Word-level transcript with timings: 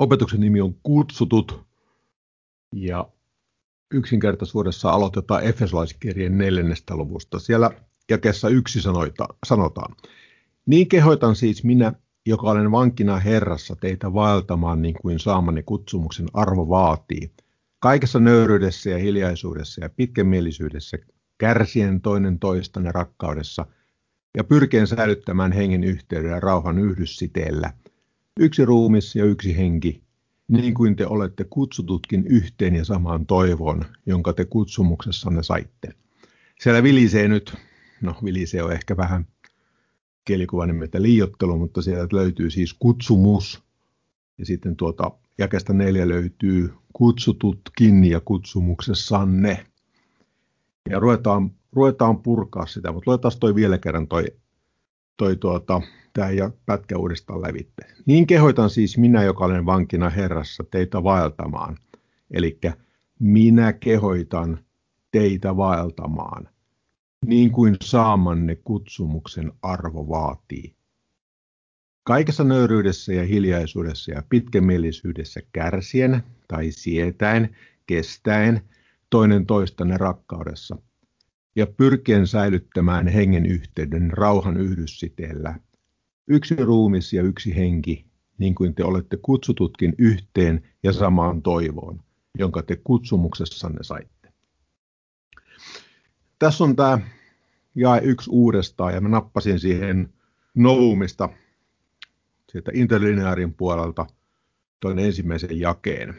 Opetuksen 0.00 0.40
nimi 0.40 0.60
on 0.60 0.74
Kutsutut 0.82 1.64
ja 2.74 3.08
yksinkertaisuudessa 3.94 4.90
aloitetaan 4.90 5.44
Efesolaiskirjeen 5.44 6.38
neljännestä 6.38 6.96
luvusta. 6.96 7.38
Siellä 7.38 7.70
jakessa 8.10 8.48
yksi 8.48 8.80
sanoita, 8.82 9.28
sanotaan. 9.46 9.96
Niin 10.66 10.88
kehoitan 10.88 11.36
siis 11.36 11.64
minä, 11.64 11.92
joka 12.26 12.50
olen 12.50 12.72
vankina 12.72 13.18
Herrassa, 13.18 13.76
teitä 13.76 14.14
vaeltamaan 14.14 14.82
niin 14.82 14.94
kuin 15.02 15.18
saamani 15.18 15.62
kutsumuksen 15.62 16.26
arvo 16.34 16.68
vaatii. 16.68 17.30
Kaikessa 17.78 18.20
nöyryydessä 18.20 18.90
ja 18.90 18.98
hiljaisuudessa 18.98 19.84
ja 19.84 19.90
pitkämielisyydessä, 19.90 20.98
kärsien 21.38 22.00
toinen 22.00 22.38
toistanne 22.38 22.92
rakkaudessa 22.92 23.66
ja 24.36 24.44
pyrkien 24.44 24.86
säilyttämään 24.86 25.52
hengen 25.52 25.84
yhteyden 25.84 26.30
ja 26.30 26.40
rauhan 26.40 26.78
yhdyssiteellä. 26.78 27.72
Yksi 28.38 28.64
ruumis 28.64 29.16
ja 29.16 29.24
yksi 29.24 29.56
henki, 29.56 30.02
niin 30.48 30.74
kuin 30.74 30.96
te 30.96 31.06
olette 31.06 31.44
kutsututkin 31.44 32.26
yhteen 32.26 32.74
ja 32.74 32.84
samaan 32.84 33.26
toivoon, 33.26 33.84
jonka 34.06 34.32
te 34.32 34.44
kutsumuksessanne 34.44 35.42
saitte. 35.42 35.88
Siellä 36.60 36.82
vilisee 36.82 37.28
nyt, 37.28 37.54
no 38.02 38.14
vilisee 38.24 38.62
on 38.62 38.72
ehkä 38.72 38.96
vähän 38.96 39.26
kielikuva 40.24 40.66
nimeltä 40.66 41.02
liiottelu, 41.02 41.58
mutta 41.58 41.82
sieltä 41.82 42.16
löytyy 42.16 42.50
siis 42.50 42.74
kutsumus. 42.74 43.62
Ja 44.38 44.46
sitten 44.46 44.76
tuota 44.76 45.10
jakesta 45.38 45.72
neljä 45.72 46.08
löytyy 46.08 46.74
kutsututkin 46.92 48.04
ja 48.04 48.20
kutsumuksessanne. 48.20 49.66
Ja 50.90 50.98
ruvetaan, 50.98 51.50
ruvetaan 51.72 52.22
purkaa 52.22 52.66
sitä, 52.66 52.92
mutta 52.92 53.10
luetaan 53.10 53.32
toi 53.40 53.54
vielä 53.54 53.78
kerran 53.78 54.08
toi, 54.08 54.24
toi 55.20 55.36
tuota, 55.36 55.80
tämä 56.12 56.30
ja 56.30 56.50
pätkä 56.66 56.98
uudestaan 56.98 57.42
lävitte. 57.42 57.82
Niin 58.06 58.26
kehoitan 58.26 58.70
siis 58.70 58.98
minä, 58.98 59.22
joka 59.22 59.44
olen 59.44 59.66
vankina 59.66 60.10
Herrassa, 60.10 60.64
teitä 60.70 61.04
vaeltamaan. 61.04 61.76
Eli 62.30 62.60
minä 63.18 63.72
kehoitan 63.72 64.64
teitä 65.10 65.56
vaeltamaan, 65.56 66.48
niin 67.26 67.50
kuin 67.52 67.76
saamanne 67.82 68.54
kutsumuksen 68.54 69.52
arvo 69.62 70.08
vaatii. 70.08 70.74
Kaikessa 72.02 72.44
nöyryydessä 72.44 73.12
ja 73.12 73.24
hiljaisuudessa 73.24 74.12
ja 74.12 74.22
pitkämielisyydessä 74.28 75.40
kärsien 75.52 76.22
tai 76.48 76.70
sietäen, 76.70 77.56
kestäen, 77.86 78.60
toinen 79.10 79.46
toistanne 79.46 79.96
rakkaudessa 79.96 80.76
ja 81.56 81.66
pyrkien 81.66 82.26
säilyttämään 82.26 83.08
hengen 83.08 83.46
yhteyden 83.46 84.10
rauhan 84.10 84.56
yhdyssiteellä– 84.56 85.54
Yksi 86.32 86.56
ruumis 86.56 87.12
ja 87.12 87.22
yksi 87.22 87.56
henki, 87.56 88.06
niin 88.38 88.54
kuin 88.54 88.74
te 88.74 88.84
olette 88.84 89.16
kutsututkin 89.22 89.94
yhteen 89.98 90.62
ja 90.82 90.92
samaan 90.92 91.42
toivoon, 91.42 92.00
jonka 92.38 92.62
te 92.62 92.76
kutsumuksessanne 92.84 93.78
saitte. 93.82 94.32
Tässä 96.38 96.64
on 96.64 96.76
tämä 96.76 96.98
jae 97.74 98.00
yksi 98.04 98.30
uudestaan, 98.30 98.94
ja 98.94 99.00
mä 99.00 99.08
nappasin 99.08 99.60
siihen 99.60 100.12
Novumista 100.54 101.28
sieltä 102.52 102.70
interlineaarin 102.74 103.54
puolelta 103.54 104.06
tuon 104.80 104.98
ensimmäisen 104.98 105.60
jakeen. 105.60 106.14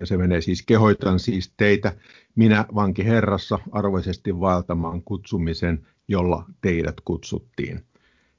Ja 0.00 0.06
se 0.06 0.16
menee 0.16 0.40
siis, 0.40 0.62
kehoitan 0.62 1.18
siis 1.18 1.52
teitä, 1.56 1.96
minä 2.34 2.64
vanki 2.74 3.04
Herrassa, 3.04 3.58
arvoisesti 3.72 4.40
vaeltamaan 4.40 5.02
kutsumisen, 5.02 5.86
jolla 6.08 6.44
teidät 6.60 7.00
kutsuttiin. 7.04 7.84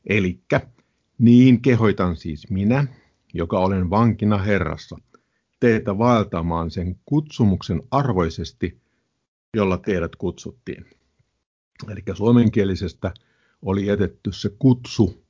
Elikkä 0.06 0.62
niin 1.18 1.62
kehoitan 1.62 2.16
siis 2.16 2.50
minä, 2.50 2.88
joka 3.34 3.60
olen 3.60 3.90
vankina 3.90 4.38
Herrassa, 4.38 4.98
teitä 5.60 5.98
vaeltamaan 5.98 6.72
sen 6.72 6.96
kutsumuksen 7.06 7.82
arvoisesti, 7.92 8.82
jolla 9.54 9.78
teidät 9.78 10.16
kutsuttiin. 10.16 10.86
Eli 11.90 12.02
suomenkielisestä 12.14 13.14
oli 13.62 13.86
jätetty 13.86 14.32
se 14.32 14.50
kutsu, 14.60 15.24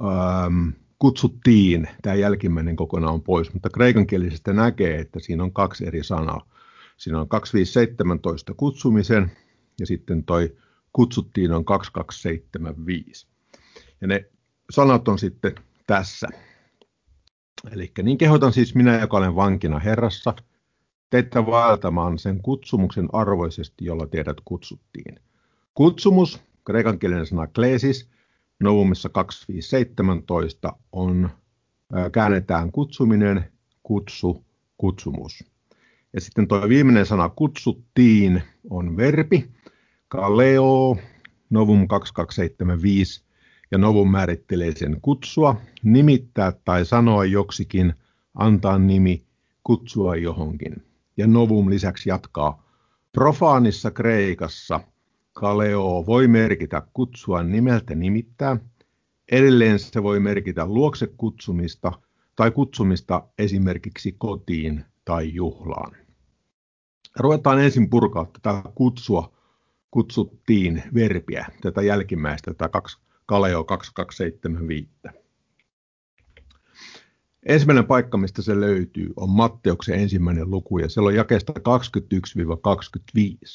ähm, 0.00 0.68
kutsuttiin, 1.02 1.88
tämä 2.02 2.16
jälkimmäinen 2.16 2.76
kokonaan 2.76 3.22
pois, 3.22 3.52
mutta 3.52 3.70
kreikankielisestä 3.70 4.52
näkee, 4.52 4.98
että 4.98 5.20
siinä 5.20 5.42
on 5.42 5.52
kaksi 5.52 5.86
eri 5.86 6.04
sanaa. 6.04 6.48
Siinä 6.96 7.20
on 7.20 7.28
2517 7.28 8.54
kutsumisen 8.56 9.32
ja 9.80 9.86
sitten 9.86 10.24
toi 10.24 10.56
kutsuttiin 10.92 11.52
on 11.52 11.64
2275. 11.64 13.26
Ja 14.00 14.06
ne 14.06 14.30
sanat 14.70 15.08
on 15.08 15.18
sitten 15.18 15.54
tässä. 15.86 16.28
Eli 17.72 17.92
niin 18.02 18.18
kehotan 18.18 18.52
siis 18.52 18.74
minä, 18.74 19.00
joka 19.00 19.16
olen 19.16 19.36
vankina 19.36 19.78
Herrassa, 19.78 20.34
teitä 21.10 21.46
vaeltamaan 21.46 22.18
sen 22.18 22.42
kutsumuksen 22.42 23.08
arvoisesti, 23.12 23.84
jolla 23.84 24.06
teidät 24.06 24.36
kutsuttiin. 24.44 25.20
Kutsumus, 25.74 26.40
kreikankielinen 26.64 27.26
sana 27.26 27.46
kleesis, 27.46 28.10
Novumissa 28.60 29.08
2517 29.08 30.72
on, 30.92 31.30
käännetään 32.12 32.72
kutsuminen, 32.72 33.52
kutsu, 33.82 34.44
kutsumus. 34.76 35.44
Ja 36.12 36.20
sitten 36.20 36.48
tuo 36.48 36.68
viimeinen 36.68 37.06
sana 37.06 37.28
kutsuttiin 37.28 38.42
on 38.70 38.96
verbi, 38.96 39.50
kaleo, 40.08 40.96
Novum 41.50 41.88
2275, 41.88 43.24
ja 43.70 43.78
Novum 43.78 44.10
määrittelee 44.10 44.72
sen 44.76 44.98
kutsua, 45.02 45.56
nimittää 45.82 46.52
tai 46.64 46.84
sanoa 46.84 47.24
joksikin, 47.24 47.94
antaa 48.34 48.78
nimi, 48.78 49.26
kutsua 49.64 50.16
johonkin. 50.16 50.76
Ja 51.16 51.26
Novum 51.26 51.70
lisäksi 51.70 52.08
jatkaa, 52.08 52.64
profaanissa 53.12 53.90
Kreikassa 53.90 54.80
kaleo 55.32 56.04
voi 56.06 56.28
merkitä 56.28 56.82
kutsua 56.92 57.42
nimeltä 57.42 57.94
nimittää, 57.94 58.56
edelleen 59.32 59.78
se 59.78 60.02
voi 60.02 60.20
merkitä 60.20 60.66
luokse 60.66 61.06
kutsumista 61.16 61.92
tai 62.36 62.50
kutsumista 62.50 63.28
esimerkiksi 63.38 64.12
kotiin 64.18 64.84
tai 65.04 65.34
juhlaan. 65.34 65.96
Ruvetaan 67.18 67.60
ensin 67.64 67.90
purkaa 67.90 68.30
tätä 68.42 68.62
kutsua, 68.74 69.36
kutsuttiin 69.90 70.82
verbiä, 70.94 71.46
tätä 71.60 71.82
jälkimmäistä, 71.82 72.54
tätä 72.54 72.68
kaksi 72.68 72.98
Kaleo 73.26 73.64
2275. 73.64 74.90
Ensimmäinen 77.46 77.84
paikka, 77.84 78.18
mistä 78.18 78.42
se 78.42 78.60
löytyy, 78.60 79.12
on 79.16 79.30
Matteuksen 79.30 79.98
ensimmäinen 80.00 80.50
luku 80.50 80.78
ja 80.78 80.88
siellä 80.88 81.08
on 81.08 81.14
jakesta 81.14 81.52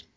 21-25. 0.03 0.09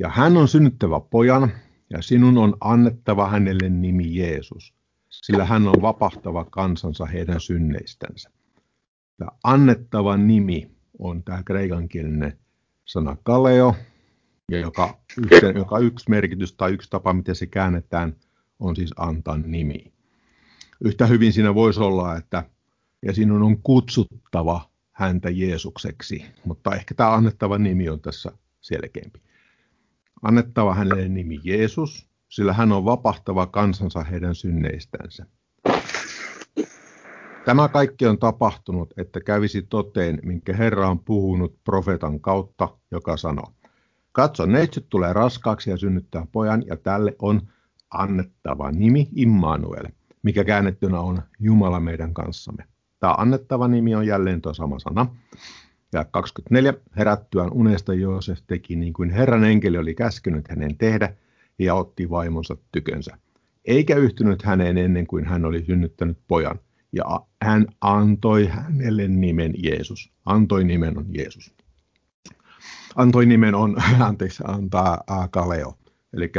Ja 0.00 0.08
hän 0.08 0.36
on 0.36 0.48
synnyttävä 0.48 1.00
pojan 1.00 1.52
ja 1.90 2.02
sinun 2.02 2.38
on 2.38 2.56
annettava 2.60 3.28
hänelle 3.28 3.68
nimi 3.68 4.16
Jeesus, 4.16 4.74
sillä 5.08 5.44
hän 5.44 5.68
on 5.68 5.82
vapahtava 5.82 6.44
kansansa 6.44 7.06
heidän 7.06 7.40
synneistänsä. 7.40 8.30
Tämä 9.16 9.30
annettava 9.44 10.16
nimi 10.16 10.70
on 10.98 11.24
tämä 11.24 11.42
kreikankielinen 11.42 12.38
sana 12.84 13.16
kaleo, 13.22 13.74
ja 14.50 14.58
joka, 14.58 14.98
yhteen, 15.18 15.56
joka 15.56 15.78
yksi 15.78 16.10
merkitys 16.10 16.52
tai 16.52 16.72
yksi 16.72 16.90
tapa, 16.90 17.12
miten 17.12 17.34
se 17.34 17.46
käännetään– 17.46 18.16
on 18.60 18.76
siis 18.76 18.94
antaa 18.96 19.38
nimi. 19.38 19.92
Yhtä 20.84 21.06
hyvin 21.06 21.32
siinä 21.32 21.54
voisi 21.54 21.80
olla, 21.80 22.16
että 22.16 22.44
ja 23.02 23.14
sinun 23.14 23.42
on 23.42 23.62
kutsuttava 23.62 24.70
häntä 24.92 25.30
Jeesukseksi, 25.30 26.24
mutta 26.44 26.74
ehkä 26.74 26.94
tämä 26.94 27.14
annettava 27.14 27.58
nimi 27.58 27.88
on 27.88 28.00
tässä 28.00 28.32
selkeämpi. 28.60 29.20
Annettava 30.22 30.74
hänelle 30.74 31.08
nimi 31.08 31.40
Jeesus, 31.44 32.08
sillä 32.28 32.52
hän 32.52 32.72
on 32.72 32.84
vapahtava 32.84 33.46
kansansa 33.46 34.04
heidän 34.04 34.34
synneistänsä. 34.34 35.26
Tämä 37.44 37.68
kaikki 37.68 38.06
on 38.06 38.18
tapahtunut, 38.18 38.94
että 38.96 39.20
kävisi 39.20 39.62
toteen, 39.62 40.18
minkä 40.22 40.56
Herra 40.56 40.88
on 40.88 40.98
puhunut 40.98 41.58
profeetan 41.64 42.20
kautta, 42.20 42.68
joka 42.90 43.16
sanoo. 43.16 43.52
Katso, 44.12 44.46
neitsyt 44.46 44.86
tulee 44.88 45.12
raskaaksi 45.12 45.70
ja 45.70 45.76
synnyttää 45.76 46.26
pojan, 46.32 46.62
ja 46.66 46.76
tälle 46.76 47.16
on 47.22 47.40
annettava 47.90 48.70
nimi 48.70 49.08
Immanuel, 49.16 49.86
mikä 50.22 50.44
käännettynä 50.44 51.00
on 51.00 51.22
Jumala 51.38 51.80
meidän 51.80 52.14
kanssamme. 52.14 52.64
Tämä 53.00 53.14
annettava 53.18 53.68
nimi 53.68 53.94
on 53.94 54.06
jälleen 54.06 54.40
tuo 54.40 54.54
sama 54.54 54.78
sana. 54.78 55.06
Ja 55.92 56.04
24. 56.04 56.74
Herättyään 56.96 57.52
unesta 57.52 57.94
Joosef 57.94 58.38
teki 58.46 58.76
niin 58.76 58.92
kuin 58.92 59.10
Herran 59.10 59.44
enkeli 59.44 59.78
oli 59.78 59.94
käskynyt 59.94 60.48
hänen 60.48 60.76
tehdä 60.76 61.14
ja 61.58 61.74
otti 61.74 62.10
vaimonsa 62.10 62.56
tykönsä. 62.72 63.18
Eikä 63.64 63.96
yhtynyt 63.96 64.42
häneen 64.42 64.78
ennen 64.78 65.06
kuin 65.06 65.24
hän 65.24 65.44
oli 65.44 65.64
synnyttänyt 65.64 66.18
pojan. 66.28 66.60
Ja 66.92 67.04
hän 67.42 67.66
antoi 67.80 68.46
hänelle 68.46 69.08
nimen 69.08 69.54
Jeesus. 69.62 70.12
Antoi 70.24 70.64
nimen 70.64 70.98
on 70.98 71.06
Jeesus. 71.14 71.54
Antoi 72.96 73.26
nimen 73.26 73.54
on, 73.54 73.76
anteeksi, 74.00 74.42
antaa 74.46 75.28
Kaleo. 75.30 75.78
Eli 76.12 76.32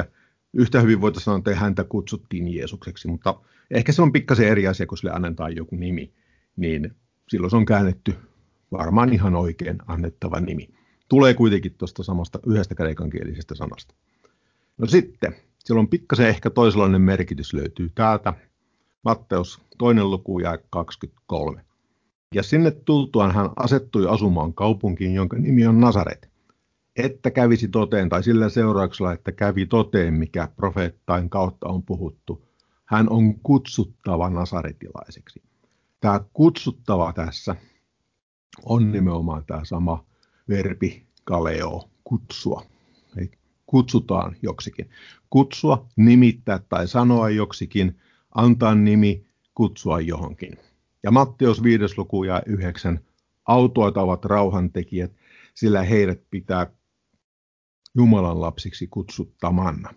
yhtä 0.54 0.81
hyvin 0.81 1.01
voitaisiin 1.01 1.25
sanoa, 1.25 1.38
että 1.38 1.56
häntä 1.56 1.83
kutsuttiin 1.83 2.56
Jeesukseksi, 2.56 3.07
mutta 3.07 3.42
ehkä 3.71 3.92
se 3.92 4.01
on 4.01 4.12
pikkasen 4.12 4.47
eri 4.47 4.68
asia, 4.68 4.88
kun 4.88 4.97
sille 4.97 5.13
annetaan 5.13 5.56
joku 5.56 5.75
nimi. 5.75 6.13
Niin 6.56 6.95
silloin 7.30 7.51
se 7.51 7.57
on 7.57 7.65
käännetty 7.65 8.15
varmaan 8.71 9.13
ihan 9.13 9.35
oikein 9.35 9.77
annettava 9.88 10.39
nimi. 10.39 10.69
Tulee 11.09 11.33
kuitenkin 11.33 11.75
tuosta 11.77 12.03
samasta 12.03 12.39
yhdestä 12.47 12.75
kreikankielisestä 12.75 13.56
sanasta. 13.56 13.94
No 14.77 14.88
sitten, 14.88 15.35
silloin 15.59 15.88
pikkasen 15.88 16.27
ehkä 16.27 16.50
toisenlainen 16.50 17.01
merkitys 17.01 17.53
löytyy 17.53 17.91
täältä. 17.95 18.33
Matteus 19.03 19.62
toinen 19.77 20.12
luku 20.12 20.39
ja 20.39 20.57
23. 20.69 21.65
Ja 22.35 22.44
sinne 22.44 22.71
tultuaan 22.71 23.31
hän 23.31 23.50
asettui 23.56 24.07
asumaan 24.07 24.53
kaupunkiin, 24.53 25.13
jonka 25.13 25.38
nimi 25.38 25.68
on 25.68 25.79
Nasaret, 25.79 26.29
että 26.95 27.31
kävisi 27.31 27.68
toteen, 27.68 28.09
tai 28.09 28.23
sillä 28.23 28.50
seurauksella, 28.50 29.13
että 29.13 29.31
kävi 29.31 29.65
toteen, 29.65 30.13
mikä 30.13 30.47
profeettain 30.56 31.29
kautta 31.29 31.68
on 31.68 31.83
puhuttu. 31.83 32.47
Hän 32.85 33.09
on 33.09 33.39
kutsuttava 33.39 34.29
nasaretilaiseksi. 34.29 35.41
Tämä 36.01 36.19
kutsuttava 36.33 37.13
tässä 37.13 37.56
on 38.65 38.92
nimenomaan 38.92 39.45
tämä 39.45 39.65
sama 39.65 40.06
verbi 40.50 41.06
kaleo, 41.24 41.89
kutsua. 42.03 42.65
Eli 43.18 43.31
kutsutaan 43.65 44.36
joksikin. 44.42 44.89
Kutsua, 45.30 45.88
nimittää 45.95 46.59
tai 46.69 46.88
sanoa 46.88 47.30
joksikin, 47.30 48.00
antaa 48.36 48.75
nimi, 48.75 49.25
kutsua 49.56 50.00
johonkin. 50.00 50.57
Ja 51.03 51.12
Matteus 51.12 51.63
5. 51.63 51.83
luku 51.98 52.24
ja 52.24 52.42
9. 52.45 53.00
Autoit 53.45 53.98
ovat 53.98 54.25
rauhantekijät, 54.25 55.12
sillä 55.54 55.83
heidät 55.83 56.21
pitää 56.30 56.68
Jumalan 57.95 58.42
lapsiksi 58.42 58.88
kutsuttaman. 58.88 59.89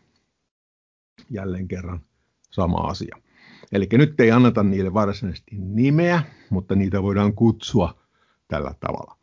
Jälleen 1.30 1.68
kerran 1.68 2.00
sama 2.50 2.76
asia. 2.76 3.16
Eli 3.72 3.88
nyt 3.92 4.20
ei 4.20 4.30
anneta 4.30 4.62
niille 4.62 4.94
varsinaisesti 4.94 5.56
nimeä, 5.58 6.22
mutta 6.50 6.74
niitä 6.74 7.02
voidaan 7.02 7.34
kutsua 7.34 8.03
tällä 8.48 8.74
tavalla. 8.80 9.16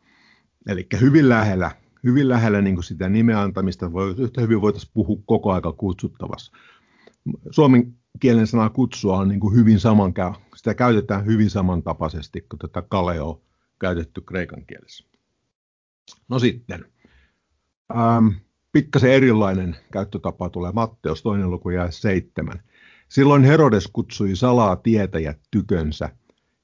Eli 0.68 0.86
hyvin 1.00 1.28
lähellä, 1.28 1.70
hyvin 2.04 2.28
lähellä 2.28 2.60
niin 2.60 2.74
kuin 2.76 2.84
sitä 2.84 3.08
nimeä 3.08 3.40
antamista 3.40 3.92
voi, 3.92 4.14
yhtä 4.18 4.40
hyvin 4.40 4.60
voitaisiin 4.60 4.90
puhua 4.94 5.22
koko 5.26 5.52
aika 5.52 5.72
kutsuttavassa. 5.72 6.52
Suomen 7.50 7.94
kielen 8.20 8.46
sana 8.46 8.70
kutsua 8.70 9.18
on 9.18 9.28
niin 9.28 9.40
kuin 9.40 9.54
hyvin 9.54 9.80
saman, 9.80 10.14
sitä 10.56 10.74
käytetään 10.74 11.26
hyvin 11.26 11.50
samantapaisesti 11.50 12.40
kuin 12.40 12.58
tätä 12.58 12.82
kaleo 12.82 13.42
käytetty 13.80 14.20
kreikan 14.20 14.66
kielessä. 14.66 15.04
No 16.28 16.38
sitten, 16.38 16.84
ähm, 17.96 18.28
pikkasen 18.72 19.10
erilainen 19.10 19.76
käyttötapa 19.92 20.50
tulee 20.50 20.72
Matteus 20.72 21.22
toinen 21.22 21.50
luku 21.50 21.70
ja 21.70 21.90
seitsemän. 21.90 22.62
Silloin 23.08 23.44
Herodes 23.44 23.88
kutsui 23.92 24.36
salaa 24.36 24.76
tietäjät 24.76 25.40
tykönsä 25.50 26.16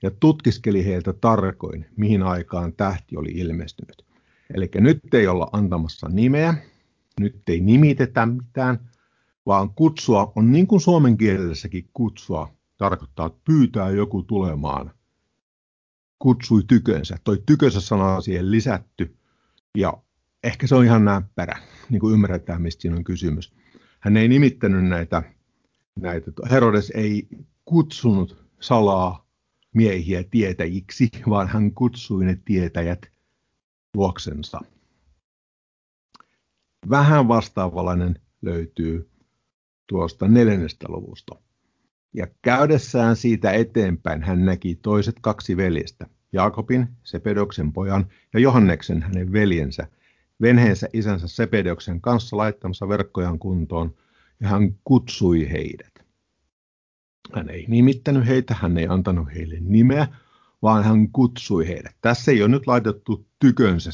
ja 0.02 0.10
tutkiskeli 0.10 0.84
heiltä 0.84 1.12
tarkoin, 1.12 1.86
mihin 1.96 2.22
aikaan 2.22 2.72
tähti 2.72 3.16
oli 3.16 3.30
ilmestynyt. 3.30 4.06
Eli 4.54 4.70
nyt 4.74 5.14
ei 5.14 5.26
olla 5.26 5.48
antamassa 5.52 6.08
nimeä, 6.08 6.54
nyt 7.20 7.48
ei 7.48 7.60
nimitetä 7.60 8.26
mitään, 8.26 8.90
vaan 9.46 9.70
kutsua 9.70 10.32
on 10.36 10.52
niin 10.52 10.66
kuin 10.66 10.80
suomen 10.80 11.16
kielessäkin 11.16 11.88
kutsua 11.92 12.52
tarkoittaa, 12.78 13.26
että 13.26 13.40
pyytää 13.44 13.90
joku 13.90 14.22
tulemaan. 14.22 14.90
Kutsui 16.18 16.62
tykönsä. 16.68 17.16
Toi 17.24 17.42
tykönsä 17.46 17.80
sana 17.80 18.16
on 18.16 18.22
siihen 18.22 18.50
lisätty 18.50 19.16
ja 19.76 19.94
ehkä 20.44 20.66
se 20.66 20.74
on 20.74 20.84
ihan 20.84 21.04
näppärä, 21.04 21.58
niin 21.90 22.00
kuin 22.00 22.14
ymmärretään, 22.14 22.62
mistä 22.62 22.82
siinä 22.82 22.96
on 22.96 23.04
kysymys. 23.04 23.54
Hän 24.00 24.16
ei 24.16 24.28
nimittänyt 24.28 24.84
näitä, 24.84 25.22
näitä 25.96 26.30
Herodes 26.50 26.90
ei 26.90 27.28
kutsunut 27.64 28.44
salaa 28.60 29.27
miehiä 29.74 30.24
tietäjiksi, 30.30 31.10
vaan 31.30 31.48
hän 31.48 31.74
kutsui 31.74 32.24
ne 32.24 32.38
tietäjät 32.44 33.10
luoksensa. 33.94 34.60
Vähän 36.90 37.28
vastaavallinen 37.28 38.20
löytyy 38.42 39.10
tuosta 39.86 40.28
neljännestä 40.28 40.86
luvusta. 40.88 41.34
Ja 42.14 42.26
käydessään 42.42 43.16
siitä 43.16 43.52
eteenpäin 43.52 44.22
hän 44.22 44.44
näki 44.44 44.74
toiset 44.74 45.16
kaksi 45.20 45.56
veljestä, 45.56 46.06
Jaakobin, 46.32 46.88
Sepedoksen 47.04 47.72
pojan, 47.72 48.06
ja 48.34 48.40
Johanneksen 48.40 49.02
hänen 49.02 49.32
veljensä, 49.32 49.86
venheensä 50.40 50.88
isänsä 50.92 51.28
Sepedoksen 51.28 52.00
kanssa 52.00 52.36
laittamassa 52.36 52.88
verkkojaan 52.88 53.38
kuntoon, 53.38 53.94
ja 54.40 54.48
hän 54.48 54.74
kutsui 54.84 55.50
heidät. 55.50 55.97
Hän 57.34 57.50
ei 57.50 57.64
nimittänyt 57.68 58.26
heitä, 58.26 58.54
hän 58.60 58.78
ei 58.78 58.86
antanut 58.86 59.28
heille 59.34 59.56
nimeä, 59.60 60.08
vaan 60.62 60.84
hän 60.84 61.08
kutsui 61.08 61.68
heidät. 61.68 61.96
Tässä 62.00 62.32
ei 62.32 62.42
ole 62.42 62.48
nyt 62.48 62.66
laitettu 62.66 63.26
tykönsä 63.38 63.90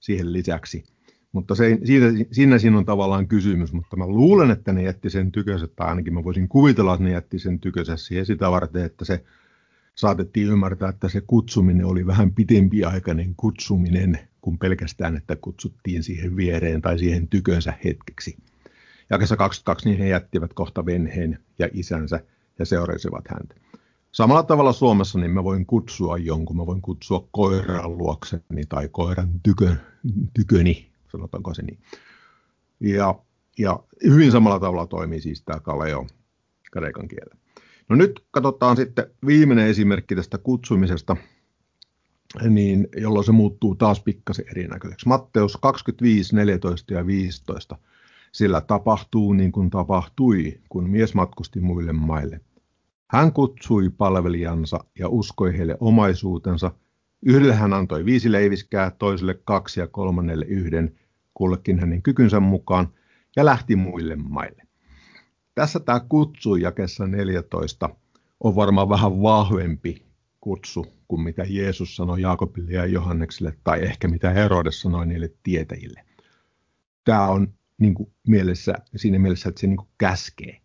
siihen 0.00 0.32
lisäksi, 0.32 0.84
mutta 1.32 1.54
se, 1.54 1.78
siinä, 1.84 2.06
siinä 2.32 2.58
siinä 2.58 2.78
on 2.78 2.84
tavallaan 2.84 3.28
kysymys, 3.28 3.72
mutta 3.72 3.96
mä 3.96 4.06
luulen, 4.06 4.50
että 4.50 4.72
ne 4.72 4.82
jätti 4.82 5.10
sen 5.10 5.32
tykönsä, 5.32 5.68
tai 5.76 5.88
ainakin 5.88 6.14
mä 6.14 6.24
voisin 6.24 6.48
kuvitella, 6.48 6.94
että 6.94 7.04
ne 7.04 7.10
jätti 7.12 7.38
sen 7.38 7.60
tykönsä 7.60 7.96
siihen 7.96 8.26
sitä 8.26 8.50
varten, 8.50 8.84
että 8.84 9.04
se 9.04 9.24
saatettiin 9.94 10.48
ymmärtää, 10.48 10.88
että 10.88 11.08
se 11.08 11.20
kutsuminen 11.20 11.86
oli 11.86 12.06
vähän 12.06 12.32
pitempiaikainen 12.32 13.34
kutsuminen 13.36 14.18
kuin 14.40 14.58
pelkästään, 14.58 15.16
että 15.16 15.36
kutsuttiin 15.36 16.02
siihen 16.02 16.36
viereen 16.36 16.82
tai 16.82 16.98
siihen 16.98 17.28
tykönsä 17.28 17.74
hetkeksi. 17.84 18.36
Jakessa 19.10 19.36
22 19.36 19.88
niin 19.88 19.98
he 19.98 20.08
jättivät 20.08 20.54
kohta 20.54 20.86
venheen 20.86 21.38
ja 21.58 21.68
isänsä 21.72 22.20
ja 22.58 22.66
seurasivat 22.66 23.24
häntä. 23.28 23.54
Samalla 24.12 24.42
tavalla 24.42 24.72
Suomessa 24.72 25.18
niin 25.18 25.30
mä 25.30 25.44
voin 25.44 25.66
kutsua 25.66 26.18
jonkun, 26.18 26.56
mä 26.56 26.66
voin 26.66 26.82
kutsua 26.82 27.28
koiran 27.30 27.98
luokseni 27.98 28.66
tai 28.68 28.88
koiran 28.88 29.28
tykö, 29.42 29.76
tyköni, 30.34 30.90
sanotaanko 31.12 31.54
se 31.54 31.62
niin. 31.62 31.78
Ja, 32.80 33.14
ja 33.58 33.80
hyvin 34.04 34.32
samalla 34.32 34.60
tavalla 34.60 34.86
toimii 34.86 35.20
siis 35.20 35.42
tämä 35.42 35.60
kaleo 35.60 36.06
kreikan 36.72 37.08
kielellä. 37.08 37.36
No 37.88 37.96
nyt 37.96 38.24
katsotaan 38.30 38.76
sitten 38.76 39.10
viimeinen 39.26 39.66
esimerkki 39.66 40.16
tästä 40.16 40.38
kutsumisesta, 40.38 41.16
niin 42.48 42.88
jolloin 42.96 43.24
se 43.24 43.32
muuttuu 43.32 43.74
taas 43.74 44.00
pikkasen 44.00 44.44
erinäköiseksi. 44.50 45.08
Matteus 45.08 45.56
25, 45.56 46.36
14 46.36 46.94
ja 46.94 47.06
15. 47.06 47.78
Sillä 48.36 48.60
tapahtuu 48.60 49.32
niin 49.32 49.52
kuin 49.52 49.70
tapahtui, 49.70 50.60
kun 50.68 50.90
mies 50.90 51.14
matkusti 51.14 51.60
muille 51.60 51.92
maille. 51.92 52.40
Hän 53.10 53.32
kutsui 53.32 53.90
palvelijansa 53.90 54.84
ja 54.98 55.08
uskoi 55.08 55.58
heille 55.58 55.76
omaisuutensa. 55.80 56.70
Yhdelle 57.22 57.54
hän 57.54 57.72
antoi 57.72 58.04
viisi 58.04 58.32
leiviskää, 58.32 58.90
toiselle 58.90 59.34
kaksi 59.44 59.80
ja 59.80 59.86
kolmannelle 59.86 60.44
yhden, 60.44 60.98
kullekin 61.34 61.78
hänen 61.78 62.02
kykynsä 62.02 62.40
mukaan, 62.40 62.88
ja 63.36 63.44
lähti 63.44 63.76
muille 63.76 64.16
maille. 64.16 64.62
Tässä 65.54 65.80
tämä 65.80 66.00
kutsu 66.00 66.56
jakessa 66.56 67.06
14 67.06 67.90
on 68.40 68.56
varmaan 68.56 68.88
vähän 68.88 69.22
vahvempi 69.22 70.02
kutsu 70.40 70.86
kuin 71.08 71.22
mitä 71.22 71.44
Jeesus 71.48 71.96
sanoi 71.96 72.22
Jaakobille 72.22 72.72
ja 72.72 72.86
Johannekselle, 72.86 73.56
tai 73.64 73.82
ehkä 73.82 74.08
mitä 74.08 74.30
Herodes 74.30 74.80
sanoi 74.80 75.06
niille 75.06 75.30
tietäjille. 75.42 76.04
Tämä 77.04 77.28
on 77.28 77.56
niin 77.78 77.94
kuin 77.94 78.12
mielessä, 78.28 78.74
siinä 78.96 79.18
mielessä, 79.18 79.48
että 79.48 79.60
se 79.60 79.66
niin 79.66 79.76
kuin 79.76 79.88
käskee 79.98 80.60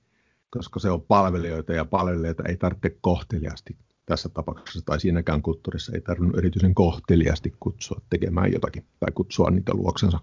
koska 0.52 0.80
se 0.80 0.90
on 0.90 1.02
palvelijoita 1.02 1.74
ja 1.74 1.86
palvelijoita 1.86 2.44
ei 2.44 2.58
tarvitse 2.58 2.98
kohteliasti 3.02 3.78
tässä 4.06 4.30
tapauksessa 4.30 4.82
tai 4.86 5.00
siinäkään 5.00 5.42
kulttuurissa 5.42 5.92
ei 5.96 6.02
tarvinnut 6.02 6.38
erityisen 6.38 6.76
kohteliasti 6.76 7.56
kutsua 7.60 8.02
tekemään 8.10 8.52
jotakin 8.52 8.86
tai 9.00 9.12
kutsua 9.14 9.52
niitä 9.52 9.74
luoksensa, 9.74 10.20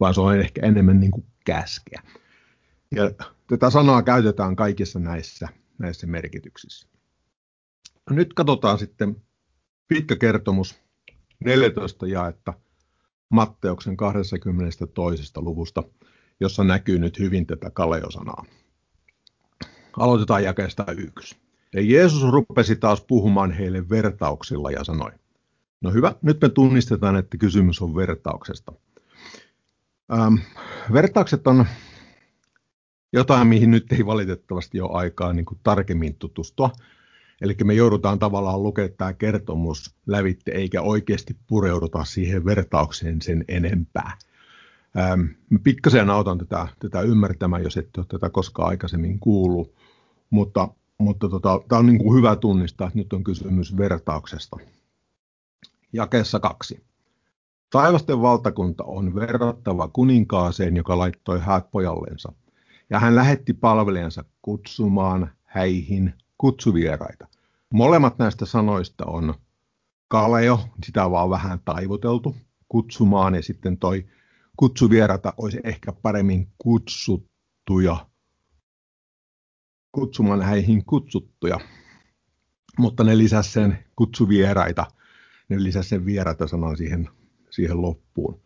vaan 0.00 0.14
se 0.14 0.20
on 0.20 0.40
ehkä 0.40 0.66
enemmän 0.66 1.00
niin 1.00 1.10
kuin 1.10 1.26
käskeä. 1.46 2.02
Ja 2.94 3.10
tätä 3.46 3.70
sanaa 3.70 4.02
käytetään 4.02 4.56
kaikissa 4.56 4.98
näissä, 4.98 5.48
näissä 5.78 6.06
merkityksissä. 6.06 6.88
Nyt 8.10 8.34
katsotaan 8.34 8.78
sitten 8.78 9.22
pitkä 9.88 10.16
kertomus 10.16 10.80
14 11.44 12.06
jaetta 12.06 12.54
Matteuksen 13.30 13.96
22. 13.96 15.30
luvusta, 15.36 15.82
jossa 16.40 16.64
näkyy 16.64 16.98
nyt 16.98 17.18
hyvin 17.18 17.46
tätä 17.46 17.70
kaleosanaa. 17.70 18.44
Aloitetaan 19.98 20.44
jakeesta 20.44 20.84
yksi. 20.96 21.36
Ja 21.74 21.82
Jeesus 21.82 22.22
rupesi 22.22 22.76
taas 22.76 23.00
puhumaan 23.00 23.52
heille 23.52 23.88
vertauksilla 23.88 24.70
ja 24.70 24.84
sanoi, 24.84 25.10
no 25.80 25.90
hyvä, 25.90 26.14
nyt 26.22 26.40
me 26.40 26.48
tunnistetaan, 26.48 27.16
että 27.16 27.36
kysymys 27.36 27.82
on 27.82 27.94
vertauksesta. 27.94 28.72
Ähm, 30.12 30.34
vertaukset 30.92 31.46
on 31.46 31.66
jotain, 33.12 33.46
mihin 33.46 33.70
nyt 33.70 33.92
ei 33.92 34.06
valitettavasti 34.06 34.80
ole 34.80 34.90
aikaa 34.92 35.32
niin 35.32 35.44
kuin 35.44 35.60
tarkemmin 35.62 36.14
tutustua. 36.14 36.70
Eli 37.40 37.56
me 37.64 37.74
joudutaan 37.74 38.18
tavallaan 38.18 38.62
lukemaan 38.62 38.94
tämä 38.98 39.12
kertomus 39.12 39.94
lävitte, 40.06 40.52
eikä 40.52 40.82
oikeasti 40.82 41.36
pureuduta 41.46 42.04
siihen 42.04 42.44
vertaukseen 42.44 43.22
sen 43.22 43.44
enempää. 43.48 44.16
Ähm, 44.98 45.22
pikkasen 45.62 46.10
autan 46.10 46.38
tätä, 46.38 46.68
tätä 46.78 47.00
ymmärtämään, 47.00 47.62
jos 47.62 47.76
ette 47.76 48.00
ole 48.00 48.06
tätä 48.08 48.30
koskaan 48.30 48.68
aikaisemmin 48.68 49.20
kuullut. 49.20 49.74
Mutta, 50.30 50.68
mutta 50.98 51.28
tota, 51.28 51.60
tämä 51.68 51.78
on 51.78 51.86
niin 51.86 51.98
kuin 51.98 52.18
hyvä 52.18 52.36
tunnistaa, 52.36 52.86
että 52.86 52.98
nyt 52.98 53.12
on 53.12 53.24
kysymys 53.24 53.76
vertauksesta. 53.76 54.56
Jakeessa 55.92 56.40
kaksi. 56.40 56.84
Taivasten 57.70 58.22
valtakunta 58.22 58.84
on 58.84 59.14
verrattava 59.14 59.88
kuninkaaseen, 59.88 60.76
joka 60.76 60.98
laittoi 60.98 61.40
häät 61.40 61.70
pojallensa, 61.70 62.32
ja 62.90 62.98
hän 62.98 63.14
lähetti 63.14 63.52
palvelijansa 63.52 64.24
kutsumaan 64.42 65.30
häihin 65.44 66.14
kutsuvieraita. 66.40 67.26
Molemmat 67.72 68.18
näistä 68.18 68.46
sanoista 68.46 69.06
on 69.06 69.34
kaleo, 70.08 70.60
sitä 70.84 71.04
on 71.04 71.10
vaan 71.10 71.30
vähän 71.30 71.60
taivuteltu 71.64 72.36
kutsumaan, 72.68 73.34
ja 73.34 73.42
sitten 73.42 73.78
toi 73.78 74.06
kutsuvierata 74.56 75.32
olisi 75.36 75.60
ehkä 75.64 75.92
paremmin 75.92 76.48
kutsuttuja, 76.58 78.06
kutsumaan 79.92 80.42
häihin 80.42 80.84
kutsuttuja. 80.84 81.60
Mutta 82.78 83.04
ne 83.04 83.18
lisäsi 83.18 83.52
sen 83.52 83.84
kutsuvieraita, 83.96 84.86
ne 85.48 85.62
lisäsi 85.62 85.88
sen 85.88 86.06
vieraita 86.06 86.46
sanan 86.46 86.76
siihen, 86.76 87.08
siihen 87.50 87.82
loppuun. 87.82 88.40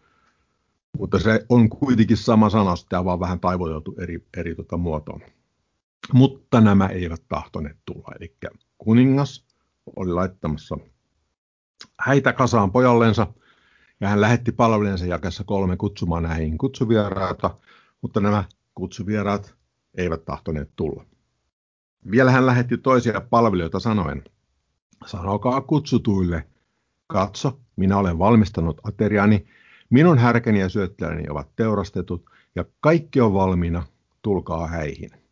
Mutta 0.99 1.19
se 1.19 1.47
on 1.49 1.69
kuitenkin 1.69 2.17
sama 2.17 2.51
sana, 2.51 2.77
sitä 2.77 3.05
vaan 3.05 3.21
vähän 3.21 3.41
taivuteltu 3.41 3.95
eri, 3.99 4.27
eri 4.37 4.55
tota 4.55 4.77
muotoon. 4.77 5.21
Mutta 6.13 6.61
nämä 6.61 6.87
eivät 6.87 7.23
tahtoneet 7.29 7.77
tulla. 7.85 8.15
Eli 8.21 8.37
kuningas 8.79 9.47
oli 9.97 10.13
laittamassa 10.13 10.77
häitä 12.01 12.33
kasaan 12.33 12.73
pojallensa, 12.73 13.27
ja 14.01 14.09
hän 14.09 14.21
lähetti 14.21 14.53
palvelijansa 14.53 15.07
jakessa 15.07 15.45
kolme 15.45 15.77
kutsumaan 15.77 16.23
näihin 16.23 16.59
kutsuvieraita, 16.59 17.59
mutta 18.03 18.21
nämä 18.21 18.45
kutsuvieraat 18.75 19.55
eivät 19.97 20.25
tahtoneet 20.25 20.71
tulla. 20.77 21.05
Vielä 22.11 22.31
hän 22.31 22.47
lähetti 22.47 22.79
toisia 22.79 23.21
palvelijoita 23.21 23.81
sanoen, 23.81 24.25
sanokaa 25.07 25.61
kutsutuille, 25.61 26.47
katso, 27.07 27.61
minä 27.77 27.97
olen 27.97 28.19
valmistanut 28.19 28.81
ateriani, 28.83 29.47
minun 29.91 30.19
härkeni 30.19 30.61
ja 30.61 30.69
syöttiläni 30.69 31.29
ovat 31.29 31.49
teurastetut, 31.57 32.31
ja 32.57 32.65
kaikki 32.81 33.21
on 33.21 33.35
valmiina, 33.35 33.87
tulkaa 34.23 34.67
häihin. 34.67 35.24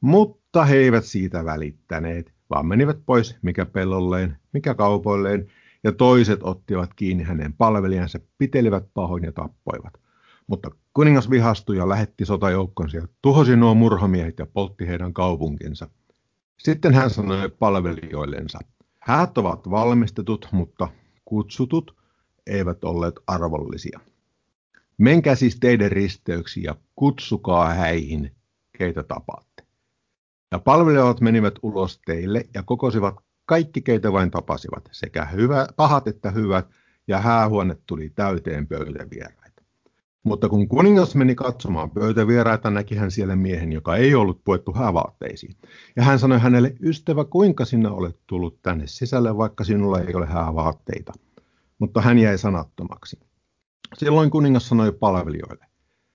Mutta 0.00 0.64
he 0.64 0.76
eivät 0.76 1.04
siitä 1.04 1.44
välittäneet, 1.44 2.32
vaan 2.50 2.66
menivät 2.66 2.98
pois 3.06 3.36
mikä 3.42 3.66
pellolleen, 3.66 4.38
mikä 4.52 4.74
kaupoilleen, 4.74 5.46
ja 5.84 5.92
toiset 5.92 6.40
ottivat 6.42 6.94
kiinni 6.94 7.24
hänen 7.24 7.52
palvelijansa, 7.52 8.18
pitelivät 8.38 8.84
pahoin 8.94 9.24
ja 9.24 9.32
tappoivat. 9.32 9.92
Mutta 10.46 10.70
kuningas 10.94 11.30
vihastui 11.30 11.76
ja 11.76 11.88
lähetti 11.88 12.24
sotajoukkonsa 12.24 12.96
ja 12.96 13.08
tuhosi 13.22 13.56
nuo 13.56 13.74
murhamiehet 13.74 14.38
ja 14.38 14.46
poltti 14.46 14.88
heidän 14.88 15.12
kaupunkinsa. 15.12 15.88
Sitten 16.58 16.94
hän 16.94 17.10
sanoi 17.10 17.48
palvelijoillensa, 17.58 18.58
häät 19.00 19.38
ovat 19.38 19.70
valmistetut, 19.70 20.48
mutta 20.52 20.88
kutsutut 21.24 21.96
eivät 22.46 22.84
olleet 22.84 23.14
arvollisia. 23.26 24.00
Menkää 24.98 25.34
siis 25.34 25.56
teidän 25.60 25.92
risteyksiin 25.92 26.64
ja 26.64 26.76
kutsukaa 26.96 27.74
häihin, 27.74 28.32
keitä 28.78 29.02
tapaatte. 29.02 29.49
Ja 30.52 30.58
palvelijat 30.58 31.20
menivät 31.20 31.54
ulos 31.62 32.00
teille 32.06 32.44
ja 32.54 32.62
kokosivat 32.62 33.14
kaikki, 33.46 33.80
keitä 33.80 34.12
vain 34.12 34.30
tapasivat, 34.30 34.88
sekä 34.92 35.24
hyvä, 35.24 35.66
pahat 35.76 36.08
että 36.08 36.30
hyvät, 36.30 36.68
ja 37.08 37.18
häähuone 37.18 37.76
tuli 37.86 38.10
täyteen 38.14 38.66
pöytävieraita. 38.66 39.62
Mutta 40.22 40.48
kun 40.48 40.68
kuningas 40.68 41.14
meni 41.14 41.34
katsomaan 41.34 41.90
pöytävieraita, 41.90 42.70
näki 42.70 42.96
hän 42.96 43.10
siellä 43.10 43.36
miehen, 43.36 43.72
joka 43.72 43.96
ei 43.96 44.14
ollut 44.14 44.44
puettu 44.44 44.72
häävaatteisiin. 44.72 45.56
Ja 45.96 46.02
hän 46.02 46.18
sanoi 46.18 46.38
hänelle, 46.38 46.74
ystävä, 46.82 47.24
kuinka 47.24 47.64
sinä 47.64 47.90
olet 47.90 48.18
tullut 48.26 48.62
tänne 48.62 48.86
sisälle, 48.86 49.36
vaikka 49.36 49.64
sinulla 49.64 50.00
ei 50.00 50.14
ole 50.14 50.26
häävaatteita. 50.26 51.12
Mutta 51.78 52.00
hän 52.00 52.18
jäi 52.18 52.38
sanattomaksi. 52.38 53.18
Silloin 53.94 54.30
kuningas 54.30 54.68
sanoi 54.68 54.92
palvelijoille, 54.92 55.66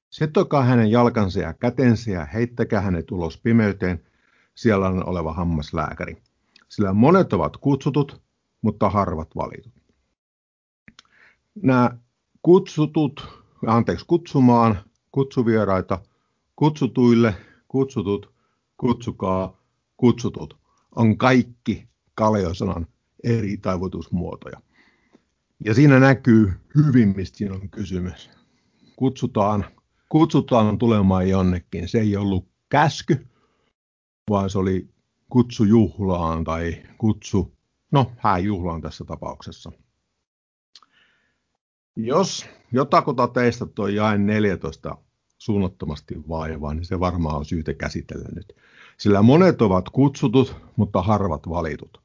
setokaa 0.09 0.63
hänen 0.63 0.91
jalkansa 0.91 1.39
ja 1.39 1.53
kätensä 1.53 2.11
ja 2.11 2.25
heittäkää 2.25 2.81
hänet 2.81 3.11
ulos 3.11 3.41
pimeyteen, 3.41 4.01
siellä 4.55 4.87
on 4.87 5.07
oleva 5.07 5.33
hammaslääkäri 5.33 6.17
sillä 6.75 6.93
monet 6.93 7.33
ovat 7.33 7.57
kutsutut, 7.57 8.21
mutta 8.61 8.89
harvat 8.89 9.35
valitut. 9.35 9.73
Nämä 11.55 11.97
kutsutut, 12.41 13.27
anteeksi, 13.67 14.05
kutsumaan, 14.05 14.77
kutsuvieraita, 15.11 16.01
kutsutuille, 16.55 17.35
kutsutut, 17.67 18.33
kutsukaa, 18.77 19.61
kutsutut, 19.97 20.57
on 20.95 21.17
kaikki 21.17 21.87
Kaleosanan 22.15 22.87
eri 23.23 23.57
taivutusmuotoja. 23.57 24.61
Ja 25.65 25.73
siinä 25.73 25.99
näkyy 25.99 26.53
hyvin, 26.75 27.13
mistä 27.15 27.37
siinä 27.37 27.55
on 27.55 27.69
kysymys. 27.69 28.29
Kutsutaan, 28.95 29.65
kutsutaan 30.09 30.77
tulemaan 30.77 31.29
jonnekin. 31.29 31.87
Se 31.87 31.99
ei 31.99 32.17
ollut 32.17 32.47
käsky, 32.69 33.27
vaan 34.29 34.49
se 34.49 34.57
oli 34.57 34.89
kutsu 35.29 35.63
juhlaan 35.63 36.43
tai 36.43 36.83
kutsu, 36.97 37.53
no 37.91 38.11
hääjuhlaan 38.17 38.81
tässä 38.81 39.05
tapauksessa. 39.05 39.71
Jos 41.95 42.45
jotakuta 42.71 43.27
teistä 43.27 43.65
tuo 43.65 43.87
jae 43.87 44.17
14 44.17 44.97
suunnattomasti 45.37 46.15
vaivaa, 46.29 46.73
niin 46.73 46.85
se 46.85 46.99
varmaan 46.99 47.37
on 47.37 47.45
syytä 47.45 47.73
käsitellä 47.73 48.29
nyt. 48.35 48.55
Sillä 48.97 49.21
monet 49.21 49.61
ovat 49.61 49.89
kutsutut, 49.89 50.55
mutta 50.75 51.01
harvat 51.01 51.49
valitut. 51.49 52.01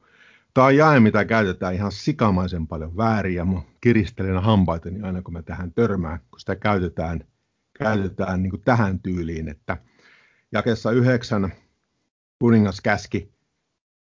Tämä 0.54 0.66
on 0.66 0.76
jae, 0.76 1.00
mitä 1.00 1.24
käytetään 1.24 1.74
ihan 1.74 1.92
sikamaisen 1.92 2.66
paljon 2.66 2.96
väärin 2.96 3.34
ja 3.34 3.46
kiristelen 3.80 4.42
hampaitani 4.42 5.02
aina 5.02 5.22
kun 5.22 5.34
me 5.34 5.42
tähän 5.42 5.72
törmään, 5.72 6.20
kun 6.30 6.40
sitä 6.40 6.56
käytetään, 6.56 7.24
käytetään 7.78 8.42
niin 8.42 8.50
kuin 8.50 8.62
tähän 8.62 9.00
tyyliin, 9.00 9.48
että 9.48 9.76
jakessa 10.52 10.90
yhdeksän 10.90 11.52
kuningas 12.40 12.80
käski, 12.80 13.32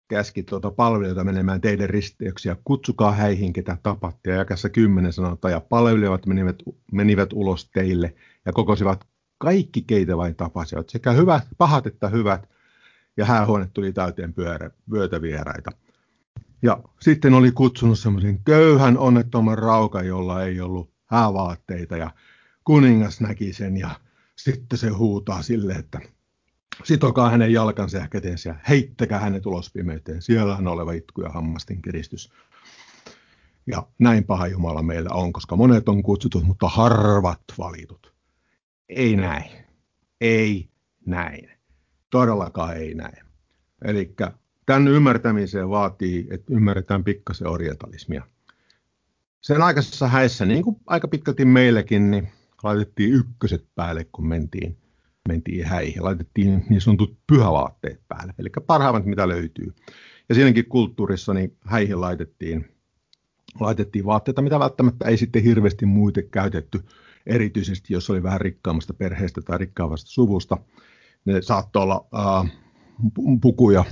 käski 0.09 0.43
tuota 0.43 0.71
palvelijoita 0.71 1.25
menemään 1.25 1.61
teidän 1.61 1.91
risteyksiä. 1.91 2.57
Kutsukaa 2.65 3.13
häihin, 3.13 3.53
ketä 3.53 3.77
tapatte. 3.83 4.31
Ja 4.31 4.37
jakassa 4.37 4.69
kymmenen 4.69 5.13
sanotaan, 5.13 5.53
ja 5.53 5.61
palvelijat 5.61 6.27
menivät, 6.27 6.57
menivät 6.93 7.33
ulos 7.33 7.71
teille 7.71 8.15
ja 8.47 8.53
kokosivat 8.53 9.07
kaikki, 9.39 9.83
keitä 9.83 10.17
vain 10.17 10.35
tapasivat, 10.35 10.91
sekä 10.91 11.13
hyvät, 11.13 11.45
pahat 11.59 11.87
että 11.87 12.09
hyvät. 12.09 12.49
Ja 13.17 13.25
häähuone 13.25 13.69
tuli 13.75 13.93
täyteen 13.93 14.35
pyörä, 14.35 14.71
vyötävieraita. 14.93 15.71
Ja 16.63 16.83
sitten 17.01 17.35
oli 17.35 17.53
kutsunut 17.53 17.99
semmoisen 17.99 18.45
köyhän 18.45 18.99
onnettoman 18.99 19.59
raukan, 19.59 20.07
jolla 20.07 20.43
ei 20.43 20.61
ollut 20.61 20.91
häävaatteita. 21.05 21.97
Ja 21.97 22.11
kuningas 22.65 23.21
näki 23.21 23.53
sen 23.53 23.77
ja 23.77 23.91
sitten 24.37 24.79
se 24.79 24.89
huutaa 24.89 25.43
sille, 25.43 25.73
että 25.73 26.01
Sitokaa 26.85 27.31
hänen 27.31 27.53
jalkansa 27.53 27.99
ja 27.99 28.09
kätensä 28.09 28.49
ja 28.51 28.55
heittäkää 28.69 29.19
hänet 29.21 29.47
ulos 29.47 29.71
pimeyteen. 29.71 30.23
Siellä 30.23 30.57
on 30.57 30.67
oleva 30.67 30.93
itku 30.93 31.23
ja 31.23 31.29
hammastin 31.29 31.83
kiristys. 31.83 32.33
Ja 33.67 33.87
näin 33.99 34.25
paha 34.25 34.47
Jumala 34.47 34.83
meillä 34.83 35.11
on, 35.11 35.33
koska 35.33 35.57
monet 35.57 35.89
on 35.89 36.03
kutsutut, 36.03 36.45
mutta 36.45 36.69
harvat 36.69 37.41
valitut. 37.59 38.15
Ei 38.89 39.17
näin. 39.17 39.51
Ei 40.21 40.69
näin. 41.07 41.51
Todellakaan 42.11 42.77
ei 42.77 42.95
näin. 42.95 43.25
Eli 43.85 44.15
tämän 44.67 44.89
ymmärtämiseen 44.89 45.69
vaatii, 45.69 46.27
että 46.31 46.55
ymmärretään 46.55 47.05
pikkasen 47.05 47.49
orientalismia. 47.49 48.23
Sen 49.41 49.63
aikaisessa 49.63 50.09
häissä, 50.09 50.45
niin 50.45 50.65
kuin 50.65 50.77
aika 50.87 51.09
pitkälti 51.09 51.45
meilläkin, 51.45 52.11
niin 52.11 52.29
laitettiin 52.63 53.13
ykköset 53.13 53.65
päälle, 53.75 54.07
kun 54.13 54.27
mentiin 54.27 54.77
mentiin 55.29 55.65
häihin. 55.65 56.05
Laitettiin 56.05 56.65
niin 56.69 56.81
sanotut 56.81 57.17
pyhävaatteet 57.27 58.01
päälle, 58.09 58.35
eli 58.39 58.49
parhaimmat 58.67 59.05
mitä 59.05 59.29
löytyy. 59.29 59.75
Ja 60.29 60.35
siinäkin 60.35 60.69
kulttuurissa 60.69 61.35
niin 61.35 61.57
häihin 61.67 62.01
laitettiin, 62.01 62.69
laitettiin 63.61 64.05
vaatteita, 64.05 64.43
mitä 64.43 64.59
välttämättä 64.59 65.09
ei 65.09 65.17
sitten 65.17 65.43
hirveästi 65.43 65.87
muita 65.87 66.23
käytetty, 66.23 66.85
erityisesti 67.27 67.93
jos 67.95 68.11
oli 68.11 68.23
vähän 68.23 68.41
rikkaammasta 68.41 68.95
perheestä 68.95 69.43
tai 69.43 69.59
rikkaavasta 69.59 70.11
suvusta. 70.11 70.59
Ne 71.25 71.43
saattoi 71.43 71.83
olla 71.83 72.07
ää, 72.13 72.45
pukuja, 73.41 73.85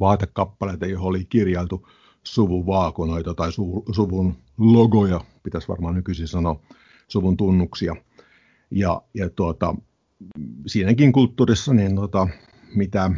vaatekappaleita, 0.00 0.86
joihin 0.86 1.06
oli 1.06 1.24
kirjailtu 1.24 1.88
suvun 2.22 2.66
vaakunoita 2.66 3.34
tai 3.34 3.52
su, 3.52 3.84
suvun 3.92 4.36
logoja, 4.58 5.20
pitäisi 5.42 5.68
varmaan 5.68 5.94
nykyisin 5.94 6.28
sanoa, 6.28 6.60
suvun 7.08 7.36
tunnuksia. 7.36 7.96
Ja, 8.70 9.02
ja 9.14 9.30
tuota, 9.30 9.74
siinäkin 10.66 11.12
kulttuurissa, 11.12 11.74
niin 11.74 11.96
tota, 11.96 12.28
mitä, 12.74 13.10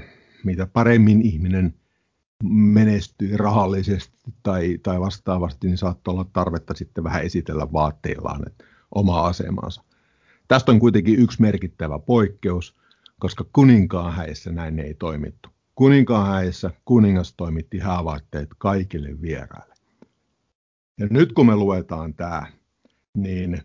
mitä 0.44 0.66
paremmin 0.66 1.23
ihminen 1.23 1.75
menestyy 2.52 3.37
rahallisesti 3.37 4.34
tai, 4.42 4.78
tai 4.82 5.00
vastaavasti, 5.00 5.66
niin 5.66 5.78
saattaa 5.78 6.14
olla 6.14 6.26
tarvetta 6.32 6.75
sitten 6.75 7.04
vähän 7.04 7.23
esitellä 7.23 7.73
vaatteillaan 7.73 8.42
omaa 8.94 9.26
asemansa. 9.26 9.82
Tästä 10.49 10.73
on 10.73 10.80
kuitenkin 10.80 11.18
yksi 11.18 11.42
merkittävä 11.42 11.99
poikkeus, 11.99 12.76
koska 13.18 13.44
kuninkaan 13.52 14.12
häissä 14.12 14.52
näin 14.52 14.78
ei 14.78 14.94
toimittu. 14.94 15.49
Kuninkaan 15.75 16.26
häissä 16.26 16.70
kuningas 16.84 17.34
toimitti 17.37 17.78
häävaatteet 17.78 18.49
kaikille 18.58 19.23
vieraille. 19.23 19.75
Ja 20.99 21.06
nyt 21.11 21.32
kun 21.32 21.46
me 21.46 21.56
luetaan 21.56 22.14
tämä, 22.14 22.46
niin 23.16 23.62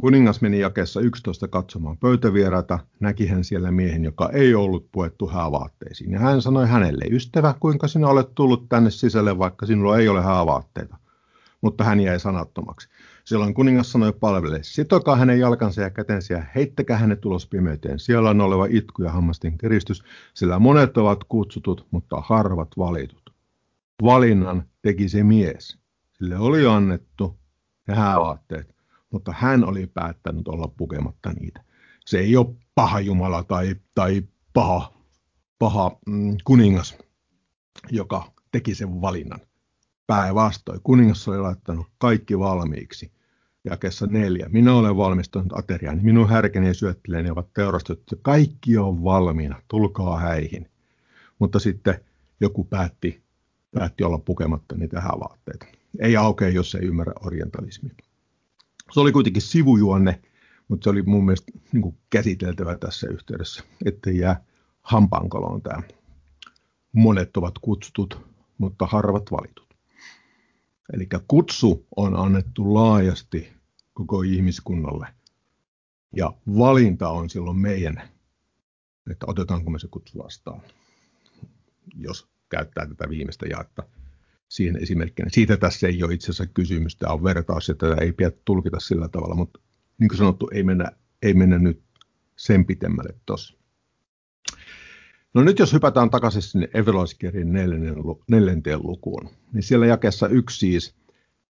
kuningas 0.00 0.40
meni 0.40 0.58
jakessa 0.58 1.00
11 1.00 1.48
katsomaan 1.48 1.96
pöytävieraita, 1.96 2.78
näki 3.00 3.26
hän 3.26 3.44
siellä 3.44 3.70
miehen, 3.70 4.04
joka 4.04 4.30
ei 4.32 4.54
ollut 4.54 4.88
puettu 4.92 5.28
häävaatteisiin. 5.28 6.12
Ja 6.12 6.18
hän 6.18 6.42
sanoi 6.42 6.66
hänelle, 6.68 7.04
ystävä, 7.10 7.54
kuinka 7.60 7.88
sinä 7.88 8.08
olet 8.08 8.34
tullut 8.34 8.68
tänne 8.68 8.90
sisälle, 8.90 9.38
vaikka 9.38 9.66
sinulla 9.66 9.98
ei 9.98 10.08
ole 10.08 10.22
häävaatteita. 10.22 10.96
Mutta 11.60 11.84
hän 11.84 12.00
jäi 12.00 12.20
sanattomaksi. 12.20 12.88
Silloin 13.24 13.54
kuningas 13.54 13.92
sanoi 13.92 14.12
palvelle, 14.12 14.58
sitokaa 14.62 15.16
hänen 15.16 15.40
jalkansa 15.40 15.82
ja 15.82 15.90
kätensä 15.90 16.34
ja 16.34 16.42
heittäkää 16.54 16.96
hänet 16.96 17.24
ulos 17.24 17.46
pimeyteen. 17.46 17.98
Siellä 17.98 18.30
on 18.30 18.40
oleva 18.40 18.66
itku 18.70 19.02
ja 19.02 19.10
hammastin 19.10 19.58
kiristys, 19.58 20.02
sillä 20.34 20.58
monet 20.58 20.96
ovat 20.96 21.24
kutsutut, 21.24 21.86
mutta 21.90 22.16
harvat 22.20 22.68
valitut. 22.78 23.32
Valinnan 24.02 24.62
teki 24.82 25.08
se 25.08 25.22
mies. 25.22 25.78
Sille 26.12 26.36
oli 26.36 26.66
annettu 26.66 27.38
ne 27.88 27.94
häävaatteet, 27.94 28.79
mutta 29.10 29.34
hän 29.38 29.64
oli 29.64 29.86
päättänyt 29.86 30.48
olla 30.48 30.68
pukematta 30.76 31.32
niitä. 31.32 31.64
Se 32.06 32.18
ei 32.18 32.36
ole 32.36 32.54
paha 32.74 33.00
Jumala 33.00 33.44
tai, 33.44 33.76
tai 33.94 34.22
paha, 34.52 34.92
paha 35.58 35.98
mm, 36.06 36.36
kuningas, 36.44 36.98
joka 37.90 38.32
teki 38.52 38.74
sen 38.74 39.00
valinnan. 39.00 39.40
Päinvastoin, 40.06 40.80
kuningas 40.82 41.28
oli 41.28 41.38
laittanut 41.38 41.86
kaikki 41.98 42.38
valmiiksi. 42.38 43.12
Jakessa 43.64 44.06
neljä. 44.06 44.48
Minä 44.48 44.74
olen 44.74 44.96
valmistunut 44.96 45.58
ateriaan. 45.58 46.00
Minun 46.02 46.28
härkeni 46.28 46.66
ja 46.66 46.74
syötteleeni 46.74 47.30
ovat 47.30 47.52
teurastettu. 47.54 48.16
Kaikki 48.22 48.78
on 48.78 49.04
valmiina. 49.04 49.62
Tulkaa 49.68 50.18
häihin. 50.18 50.70
Mutta 51.38 51.58
sitten 51.58 52.04
joku 52.40 52.64
päätti, 52.64 53.22
päätti 53.70 54.04
olla 54.04 54.18
pukematta 54.18 54.76
niitä 54.76 55.00
häävaatteita. 55.00 55.66
Ei 55.98 56.16
aukea, 56.16 56.48
jos 56.48 56.74
ei 56.74 56.86
ymmärrä 56.86 57.12
orientalismia. 57.26 57.94
Se 58.92 59.00
oli 59.00 59.12
kuitenkin 59.12 59.42
sivujuonne, 59.42 60.20
mutta 60.68 60.84
se 60.84 60.90
oli 60.90 61.02
mun 61.02 61.24
mielestä 61.24 61.52
niin 61.72 61.82
kuin 61.82 61.96
käsiteltävä 62.10 62.76
tässä 62.78 63.06
yhteydessä, 63.10 63.64
ettei 63.84 64.18
jää 64.18 64.44
hampaankoloon 64.82 65.62
tämä. 65.62 65.82
Monet 66.92 67.36
ovat 67.36 67.54
kutsutut, 67.58 68.26
mutta 68.58 68.86
harvat 68.86 69.30
valitut. 69.30 69.76
Eli 70.92 71.08
kutsu 71.28 71.86
on 71.96 72.16
annettu 72.16 72.74
laajasti 72.74 73.52
koko 73.94 74.22
ihmiskunnalle. 74.22 75.06
Ja 76.16 76.32
valinta 76.58 77.08
on 77.08 77.30
silloin 77.30 77.58
meidän, 77.58 78.02
että 79.10 79.26
otetaanko 79.28 79.70
me 79.70 79.78
se 79.78 79.88
kutsu 79.88 80.18
vastaan, 80.18 80.60
jos 81.94 82.28
käyttää 82.48 82.86
tätä 82.86 83.08
viimeistä 83.08 83.46
jaetta 83.46 83.82
siihen 84.50 84.82
esimerkkinä. 84.82 85.28
Siitä 85.32 85.56
tässä 85.56 85.88
ei 85.88 86.02
ole 86.02 86.14
itse 86.14 86.24
asiassa 86.24 86.46
kysymys, 86.54 86.96
tämä 86.96 87.12
on 87.12 87.24
vertaus 87.24 87.68
ja 87.68 87.74
tätä 87.74 87.96
ei 88.00 88.12
pidä 88.12 88.32
tulkita 88.44 88.80
sillä 88.80 89.08
tavalla, 89.08 89.34
mutta 89.34 89.60
niin 89.98 90.08
kuin 90.08 90.18
sanottu, 90.18 90.50
ei 90.52 90.62
mennä, 90.62 90.92
ei 91.22 91.34
mennä 91.34 91.58
nyt 91.58 91.82
sen 92.36 92.66
pitemmälle 92.66 93.14
tuossa. 93.26 93.54
No 95.34 95.42
nyt 95.42 95.58
jos 95.58 95.72
hypätään 95.72 96.10
takaisin 96.10 96.42
sinne 96.42 96.68
Everlaiskirjan 96.74 97.52
neljänteen 98.28 98.82
lukuun, 98.82 99.28
niin 99.52 99.62
siellä 99.62 99.86
jakessa 99.86 100.28
yksi 100.28 100.58
siis, 100.58 100.94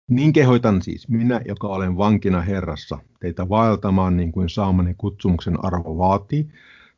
niin 0.08 0.32
kehoitan 0.32 0.82
siis 0.82 1.08
minä, 1.08 1.40
joka 1.44 1.68
olen 1.68 1.96
vankina 1.96 2.40
Herrassa, 2.40 2.98
teitä 3.20 3.48
vaeltamaan 3.48 4.16
niin 4.16 4.32
kuin 4.32 4.48
saamani 4.48 4.94
kutsumuksen 4.98 5.64
arvo 5.64 5.98
vaatii, 5.98 6.48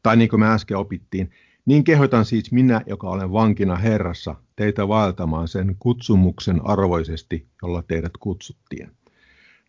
tai 0.03 0.17
niin 0.17 0.29
kuin 0.29 0.41
me 0.41 0.49
äsken 0.49 0.77
opittiin, 0.77 1.31
niin 1.67 1.85
kehoitan 1.85 2.25
siis 2.25 2.53
minä, 2.53 2.83
joka 2.87 3.09
olen 3.09 3.33
vankina 3.33 3.77
Herrassa, 3.77 4.35
teitä 4.59 4.89
vaeltamaan 4.89 5.49
sen 5.49 5.77
kutsumuksen 5.79 6.67
arvoisesti, 6.67 7.49
jolla 7.63 7.83
teidät 7.83 8.13
kutsuttiin. 8.21 8.91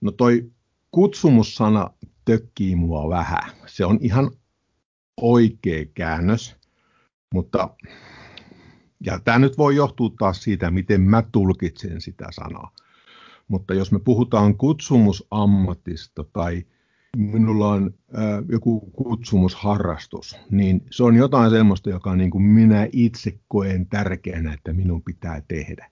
No 0.02 0.12
toi 0.12 0.52
kutsumussana 0.92 1.90
tökkii 2.26 2.76
mua 2.76 3.10
vähän. 3.10 3.52
Se 3.66 3.86
on 3.86 3.98
ihan 4.02 4.32
oikea 5.22 5.86
käännös, 5.94 6.56
mutta 7.34 7.70
ja 9.06 9.20
tämä 9.20 9.40
nyt 9.40 9.58
voi 9.58 9.76
johtua 9.76 10.10
taas 10.20 10.44
siitä, 10.44 10.72
miten 10.72 11.02
mä 11.02 11.24
tulkitsen 11.32 12.02
sitä 12.02 12.28
sanaa. 12.32 12.72
Mutta 13.48 13.74
jos 13.74 13.92
me 13.92 14.00
puhutaan 14.00 14.58
kutsumusammatista 14.58 16.24
tai 16.24 16.66
minulla 17.18 17.68
on 17.68 17.94
äh, 18.18 18.24
joku 18.50 18.80
kutsumusharrastus, 18.80 20.36
niin 20.52 20.82
se 20.92 21.04
on 21.04 21.16
jotain 21.16 21.52
sellaista, 21.52 21.90
joka 21.90 22.16
niin 22.16 22.30
kuin 22.30 22.44
minä 22.44 22.88
itse 22.92 23.40
koen 23.48 23.86
tärkeänä, 23.86 24.54
että 24.54 24.74
minun 24.74 25.04
pitää 25.04 25.42
tehdä. 25.48 25.92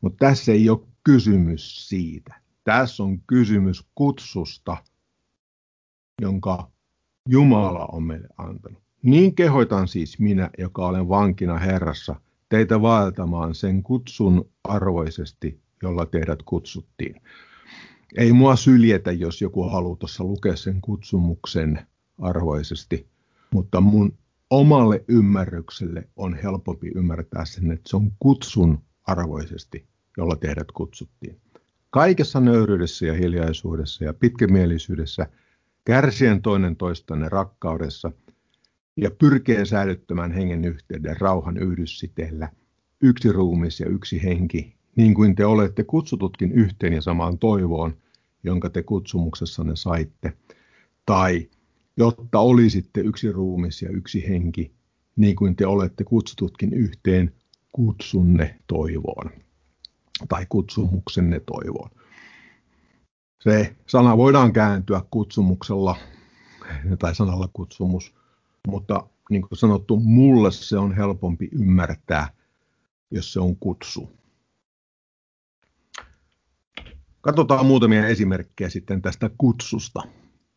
Mutta 0.00 0.26
tässä 0.26 0.52
ei 0.52 0.70
ole 0.70 0.80
kysymys 1.04 1.88
siitä. 1.88 2.34
Tässä 2.64 3.02
on 3.02 3.20
kysymys 3.26 3.86
kutsusta, 3.94 4.76
jonka 6.22 6.70
Jumala 7.28 7.88
on 7.92 8.02
meille 8.02 8.28
antanut. 8.38 8.82
Niin 9.02 9.34
kehoitan 9.34 9.88
siis 9.88 10.18
minä, 10.18 10.50
joka 10.58 10.86
olen 10.86 11.08
vankina 11.08 11.58
Herrassa, 11.58 12.20
teitä 12.48 12.82
vaeltamaan 12.82 13.54
sen 13.54 13.82
kutsun 13.82 14.50
arvoisesti, 14.64 15.60
jolla 15.82 16.06
teidät 16.06 16.42
kutsuttiin. 16.42 17.20
Ei 18.16 18.32
mua 18.32 18.56
syljetä, 18.56 19.12
jos 19.12 19.42
joku 19.42 19.62
haluaa 19.62 19.96
tuossa 19.96 20.24
lukea 20.24 20.56
sen 20.56 20.80
kutsumuksen 20.80 21.86
arvoisesti, 22.18 23.06
mutta 23.50 23.80
mun 23.80 24.18
omalle 24.50 25.04
ymmärrykselle 25.08 26.08
on 26.16 26.34
helpompi 26.34 26.90
ymmärtää 26.94 27.44
sen, 27.44 27.70
että 27.70 27.90
se 27.90 27.96
on 27.96 28.12
kutsun 28.18 28.78
arvoisesti, 29.06 29.86
jolla 30.16 30.36
teidät 30.36 30.72
kutsuttiin. 30.72 31.40
Kaikessa 31.90 32.40
nöyryydessä 32.40 33.06
ja 33.06 33.14
hiljaisuudessa 33.14 34.04
ja 34.04 34.14
pitkämielisyydessä, 34.14 35.26
kärsien 35.84 36.42
toinen 36.42 36.76
toistanne 36.76 37.28
rakkaudessa 37.28 38.12
ja 38.96 39.10
pyrkien 39.10 39.66
säilyttämään 39.66 40.32
hengen 40.32 40.64
yhteyden 40.64 41.16
rauhan 41.20 41.56
yhdyssiteellä, 41.56 42.48
yksi 43.02 43.32
ruumis 43.32 43.80
ja 43.80 43.86
yksi 43.86 44.22
henki, 44.22 44.77
niin 44.98 45.14
kuin 45.14 45.34
te 45.34 45.46
olette 45.46 45.84
kutsututkin 45.84 46.52
yhteen 46.52 46.92
ja 46.92 47.02
samaan 47.02 47.38
toivoon, 47.38 47.96
jonka 48.44 48.70
te 48.70 48.82
kutsumuksessanne 48.82 49.76
saitte. 49.76 50.32
Tai 51.06 51.48
jotta 51.96 52.38
olisitte 52.38 53.00
yksi 53.00 53.32
ruumis 53.32 53.82
ja 53.82 53.90
yksi 53.90 54.28
henki, 54.28 54.72
niin 55.16 55.36
kuin 55.36 55.56
te 55.56 55.66
olette 55.66 56.04
kutsututkin 56.04 56.72
yhteen 56.72 57.34
kutsunne 57.72 58.58
toivoon. 58.66 59.30
Tai 60.28 60.46
kutsumuksenne 60.48 61.40
toivoon. 61.40 61.90
Se 63.40 63.76
sana 63.86 64.16
voidaan 64.16 64.52
kääntyä 64.52 65.02
kutsumuksella 65.10 65.96
tai 66.98 67.14
sanalla 67.14 67.48
kutsumus, 67.52 68.14
mutta 68.68 69.06
niin 69.30 69.42
kuin 69.42 69.58
sanottu, 69.58 69.96
mulle 69.96 70.52
se 70.52 70.78
on 70.78 70.96
helpompi 70.96 71.48
ymmärtää, 71.52 72.28
jos 73.10 73.32
se 73.32 73.40
on 73.40 73.56
kutsu. 73.56 74.17
Katsotaan 77.28 77.66
muutamia 77.66 78.06
esimerkkejä 78.06 78.70
sitten 78.70 79.02
tästä 79.02 79.30
kutsusta. 79.38 80.02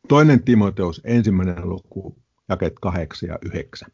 Toinen 0.08 0.44
Timoteus, 0.44 1.02
ensimmäinen 1.04 1.70
luku, 1.70 2.16
jaket 2.50 2.74
8 2.82 3.30
ja 3.30 3.40
9. 3.46 3.90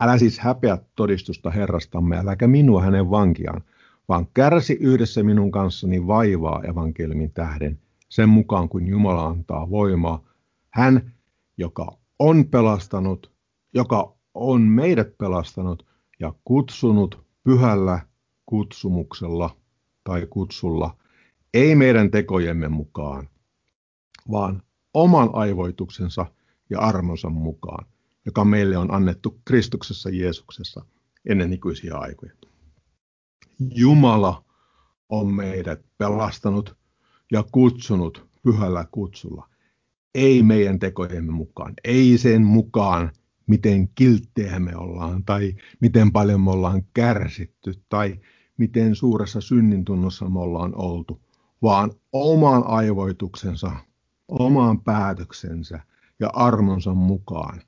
Älä 0.00 0.18
siis 0.18 0.38
häpeä 0.38 0.78
todistusta 0.96 1.50
Herrastamme, 1.50 2.18
äläkä 2.18 2.48
minua 2.48 2.82
hänen 2.82 3.10
vankiaan, 3.10 3.62
vaan 4.08 4.26
kärsi 4.34 4.72
yhdessä 4.80 5.22
minun 5.22 5.50
kanssani 5.50 6.06
vaivaa 6.06 6.62
evankeliumin 6.62 7.32
tähden, 7.32 7.78
sen 8.08 8.28
mukaan 8.28 8.68
kuin 8.68 8.86
Jumala 8.86 9.26
antaa 9.26 9.70
voimaa. 9.70 10.24
Hän, 10.70 11.12
joka 11.56 11.98
on 12.18 12.44
pelastanut, 12.44 13.32
joka 13.74 14.14
on 14.34 14.60
meidät 14.62 15.18
pelastanut 15.18 15.86
ja 16.20 16.34
kutsunut 16.44 17.24
pyhällä 17.44 18.00
kutsumuksella 18.46 19.56
tai 20.04 20.26
kutsulla 20.30 21.01
ei 21.54 21.74
meidän 21.74 22.10
tekojemme 22.10 22.68
mukaan, 22.68 23.28
vaan 24.30 24.62
oman 24.94 25.30
aivoituksensa 25.32 26.26
ja 26.70 26.80
armonsa 26.80 27.30
mukaan, 27.30 27.86
joka 28.26 28.44
meille 28.44 28.76
on 28.76 28.94
annettu 28.94 29.40
Kristuksessa 29.44 30.10
Jeesuksessa 30.10 30.84
ennen 31.28 31.52
ikuisia 31.52 31.98
aikoja. 31.98 32.32
Jumala 33.74 34.44
on 35.08 35.34
meidät 35.34 35.80
pelastanut 35.98 36.76
ja 37.32 37.44
kutsunut 37.52 38.26
pyhällä 38.42 38.86
kutsulla. 38.90 39.48
Ei 40.14 40.42
meidän 40.42 40.78
tekojemme 40.78 41.32
mukaan, 41.32 41.74
ei 41.84 42.18
sen 42.18 42.44
mukaan, 42.44 43.12
miten 43.46 43.88
kilttejä 43.88 44.60
me 44.60 44.76
ollaan 44.76 45.24
tai 45.24 45.54
miten 45.80 46.12
paljon 46.12 46.40
me 46.40 46.50
ollaan 46.50 46.82
kärsitty 46.94 47.82
tai 47.88 48.20
miten 48.56 48.94
suuressa 48.94 49.40
synnintunnossa 49.40 50.28
me 50.28 50.40
ollaan 50.40 50.74
oltu, 50.74 51.21
vaan 51.62 51.92
oman 52.12 52.66
aivoituksensa, 52.66 53.72
oman 54.28 54.80
päätöksensä 54.80 55.80
ja 56.20 56.30
armonsa 56.32 56.94
mukaan, 56.94 57.62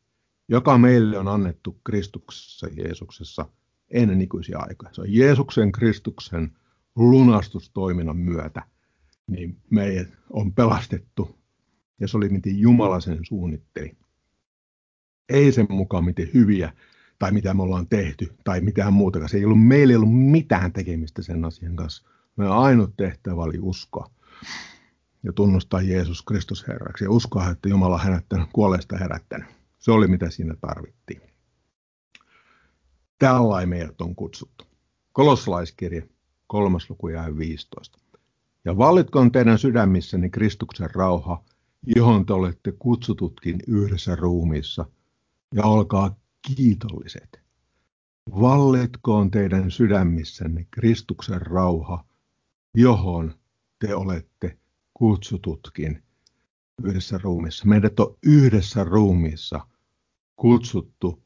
joka 0.49 0.79
meille 0.79 1.19
on 1.19 1.29
annettu 1.29 1.81
Kristuksessa 1.85 2.67
Jeesuksessa 2.77 3.49
ennen 3.91 4.21
ikuisia 4.21 4.59
aikoja. 4.59 4.95
Se 4.95 5.01
on 5.01 5.13
Jeesuksen 5.13 5.73
Kristuksen 5.73 6.57
lunastustoiminnan 6.97 8.17
myötä 8.17 8.63
niin 9.27 9.61
meidät 9.71 10.09
on 10.31 10.53
pelastettu. 10.53 11.39
Ja 12.01 12.09
se 12.09 12.17
oli 12.17 12.29
miten 12.29 12.59
Jumala 12.59 13.01
sen 13.01 13.19
suunnitteli. 13.23 13.97
Ei 15.29 15.53
sen 15.53 15.67
mukaan 15.69 16.05
miten 16.05 16.29
hyviä 16.35 16.73
tai 17.19 17.33
mitä 17.33 17.55
me 17.55 17.63
ollaan 17.63 17.89
tehty 17.89 18.35
tai 18.45 18.61
mitään 18.61 18.93
muuta. 18.93 19.29
Se 19.29 19.37
ei 19.37 19.45
ollut, 19.45 19.67
meillä 19.67 19.93
ei 19.93 19.97
ollut 19.97 20.31
mitään 20.31 20.73
tekemistä 20.73 21.23
sen 21.23 21.45
asian 21.45 21.77
kanssa. 21.77 22.09
Meidän 22.37 22.57
ainut 22.57 22.97
tehtävä 22.97 23.43
oli 23.43 23.59
uskoa 23.59 24.11
ja 25.23 25.33
tunnustaa 25.33 25.83
Jeesus 25.83 26.23
Kristus 26.23 26.69
Herraksi 26.69 27.05
ja 27.05 27.11
uskoa, 27.11 27.51
että 27.51 27.69
Jumala 27.69 27.99
herättänyt, 27.99 28.49
kuolleesta 28.53 28.97
herättänyt. 28.97 29.49
Se 29.79 29.93
oli 29.93 30.09
mitä 30.09 30.31
siinä 30.31 30.55
tarvittiin. 30.61 31.23
Tällainen 33.19 33.69
meidät 33.69 34.01
on 34.01 34.15
kutsuttu. 34.15 34.65
Kolossalaiskirje, 35.13 36.09
kolmas 36.47 36.91
luku 36.91 37.09
ja 37.09 37.37
15. 37.39 37.99
Ja 38.65 38.79
vallitkoon 38.79 39.33
teidän 39.33 39.59
sydämissäni 39.59 40.31
Kristuksen 40.31 40.91
rauha, 40.95 41.45
johon 41.97 42.27
te 42.27 42.33
olette 42.33 42.73
kutsututkin 42.73 43.59
yhdessä 43.67 44.17
ruumiissa, 44.17 44.87
ja 45.55 45.63
olkaa 45.65 46.17
kiitolliset. 46.43 47.41
Vallitkoon 48.41 49.31
teidän 49.31 49.71
sydämissänne 49.71 50.67
Kristuksen 50.71 51.43
rauha, 51.43 52.05
johon 52.75 53.35
te 53.79 53.95
olette 53.95 54.59
kutsututkin 54.95 56.03
yhdessä 56.85 57.19
ruumissa. 57.23 57.67
Meidät 57.67 58.01
on 58.01 58.17
yhdessä 58.23 58.85
ruumissa 58.85 59.67
kutsuttu 60.37 61.23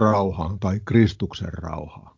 rauhaan 0.00 0.58
tai 0.58 0.80
Kristuksen 0.84 1.52
rauhaan. 1.52 2.16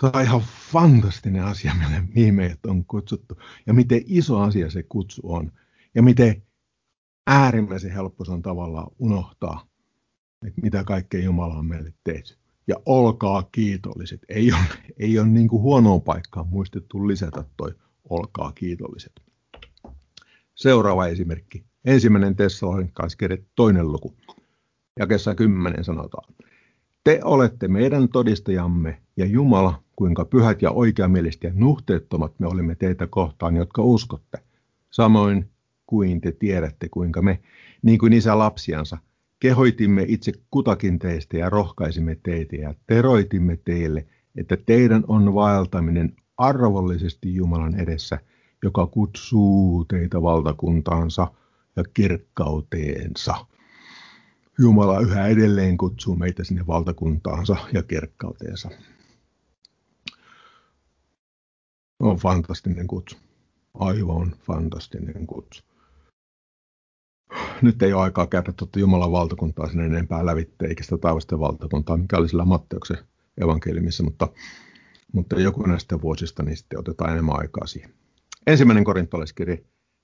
Tämä 0.00 0.12
on 0.14 0.22
ihan 0.22 0.42
fantastinen 0.72 1.44
asia, 1.44 1.72
mihin 2.14 2.34
meidät 2.34 2.66
on 2.66 2.84
kutsuttu. 2.84 3.34
Ja 3.66 3.74
miten 3.74 4.02
iso 4.06 4.38
asia 4.38 4.70
se 4.70 4.82
kutsu 4.82 5.20
on. 5.24 5.52
Ja 5.94 6.02
miten 6.02 6.42
äärimmäisen 7.26 7.92
helppo 7.92 8.24
se 8.24 8.32
on 8.32 8.42
tavallaan 8.42 8.90
unohtaa, 8.98 9.66
että 10.46 10.60
mitä 10.60 10.84
kaikkea 10.84 11.22
Jumala 11.22 11.54
on 11.54 11.66
meille 11.66 11.94
tehty. 12.04 12.41
Ja 12.66 12.76
olkaa 12.86 13.48
kiitolliset. 13.52 14.20
Ei 14.28 14.52
ole, 14.52 14.60
ei 14.98 15.18
ole 15.18 15.28
niin 15.28 15.48
kuin 15.48 15.62
huonoa 15.62 16.00
paikkaa 16.00 16.44
muistettu 16.44 17.08
lisätä 17.08 17.44
toi 17.56 17.74
olkaa 18.10 18.52
kiitolliset. 18.52 19.12
Seuraava 20.54 21.06
esimerkki. 21.06 21.64
Ensimmäinen 21.84 22.36
Tessalonikalaiskirja 22.36 23.38
toinen 23.54 23.92
luku. 23.92 24.14
Jakessa 24.98 25.34
kymmenen 25.34 25.84
sanotaan. 25.84 26.34
Te 27.04 27.20
olette 27.24 27.68
meidän 27.68 28.08
todistajamme 28.08 29.02
ja 29.16 29.26
Jumala, 29.26 29.82
kuinka 29.96 30.24
pyhät 30.24 30.62
ja 30.62 30.70
oikeamieliset 30.70 31.42
ja 31.42 31.50
nuhteettomat 31.54 32.32
me 32.38 32.46
olimme 32.46 32.74
teitä 32.74 33.06
kohtaan, 33.06 33.56
jotka 33.56 33.82
uskotte. 33.82 34.38
Samoin 34.90 35.50
kuin 35.86 36.20
te 36.20 36.32
tiedätte, 36.32 36.88
kuinka 36.88 37.22
me, 37.22 37.38
niin 37.82 37.98
kuin 37.98 38.12
isä 38.12 38.38
lapsiansa, 38.38 38.98
kehoitimme 39.42 40.04
itse 40.08 40.32
kutakin 40.50 40.98
teistä 40.98 41.36
ja 41.36 41.50
rohkaisimme 41.50 42.16
teitä 42.22 42.56
ja 42.56 42.74
teroitimme 42.86 43.58
teille, 43.64 44.06
että 44.36 44.56
teidän 44.56 45.04
on 45.08 45.34
vaeltaminen 45.34 46.16
arvollisesti 46.36 47.34
Jumalan 47.34 47.80
edessä, 47.80 48.18
joka 48.62 48.86
kutsuu 48.86 49.84
teitä 49.84 50.22
valtakuntaansa 50.22 51.26
ja 51.76 51.84
kirkkauteensa. 51.94 53.34
Jumala 54.58 55.00
yhä 55.00 55.26
edelleen 55.26 55.76
kutsuu 55.76 56.16
meitä 56.16 56.44
sinne 56.44 56.66
valtakuntaansa 56.66 57.56
ja 57.72 57.82
kirkkauteensa. 57.82 58.70
On 62.00 62.16
fantastinen 62.16 62.86
kutsu. 62.86 63.16
Aivan 63.74 64.34
fantastinen 64.46 65.26
kutsu. 65.26 65.71
Nyt 67.62 67.82
ei 67.82 67.92
ole 67.92 68.02
aikaa 68.02 68.26
käydä 68.26 68.52
tuota 68.52 68.78
Jumalan 68.78 69.12
valtakuntaa 69.12 69.68
sinne 69.68 69.86
enempää 69.86 70.26
lävitte, 70.26 70.66
eikä 70.66 70.82
sitä 70.84 70.98
taivasten 70.98 71.40
valtakuntaa, 71.40 71.96
mikä 71.96 72.16
oli 72.16 72.28
sillä 72.28 72.44
Matteuksen 72.44 72.98
evankeliumissa, 73.40 74.02
mutta, 74.02 74.28
mutta 75.12 75.40
joku 75.40 75.62
näistä 75.62 76.00
vuosista, 76.00 76.42
niin 76.42 76.56
sitten 76.56 76.78
otetaan 76.78 77.12
enemmän 77.12 77.38
aikaa 77.38 77.66
siihen. 77.66 77.90
Ensimmäinen 78.46 78.84
korintolaiskirja, 78.84 79.56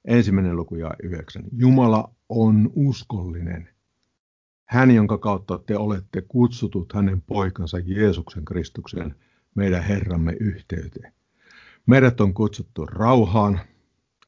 ensimmäinen 0.04 0.56
luku 0.56 0.74
ja 0.74 0.90
yhdeksän. 1.02 1.44
Jumala 1.52 2.10
on 2.28 2.70
uskollinen. 2.74 3.68
Hän, 4.64 4.90
jonka 4.90 5.18
kautta 5.18 5.58
te 5.58 5.76
olette 5.76 6.22
kutsutut 6.22 6.92
hänen 6.92 7.22
poikansa 7.22 7.78
Jeesuksen 7.78 8.44
Kristuksen, 8.44 9.14
meidän 9.54 9.82
Herramme 9.82 10.36
yhteyteen. 10.40 11.12
Meidät 11.86 12.20
on 12.20 12.34
kutsuttu 12.34 12.86
rauhaan, 12.86 13.60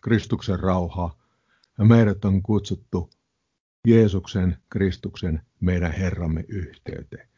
Kristuksen 0.01 0.61
rauhaa, 0.61 1.19
ja 1.79 1.85
meidät 1.85 2.25
on 2.25 2.43
kutsuttu 2.43 3.11
Jeesuksen, 3.87 4.57
Kristuksen, 4.69 5.43
meidän 5.61 5.93
Herramme 5.93 6.45
yhteyteen. 6.49 7.29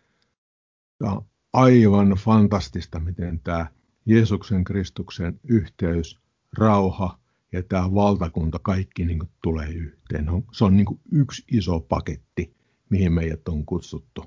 Tämä 0.99 1.13
on 1.13 1.27
aivan 1.53 2.09
fantastista, 2.09 3.01
miten 3.01 3.41
tämä 3.41 3.67
Jeesuksen, 4.07 4.65
Kristuksen 4.65 5.41
yhteys, 5.49 6.21
rauha 6.59 7.19
ja 7.53 7.63
tämä 7.63 7.95
valtakunta, 7.95 8.59
kaikki 8.59 9.05
niin 9.05 9.23
tulee 9.43 9.69
yhteen. 9.69 10.27
Se 10.53 10.65
on 10.65 10.77
niin 10.77 10.87
yksi 11.13 11.45
iso 11.53 11.81
paketti, 11.81 12.55
mihin 12.91 13.13
meidät 13.13 13.49
on 13.49 13.67
kutsuttu. 13.67 14.25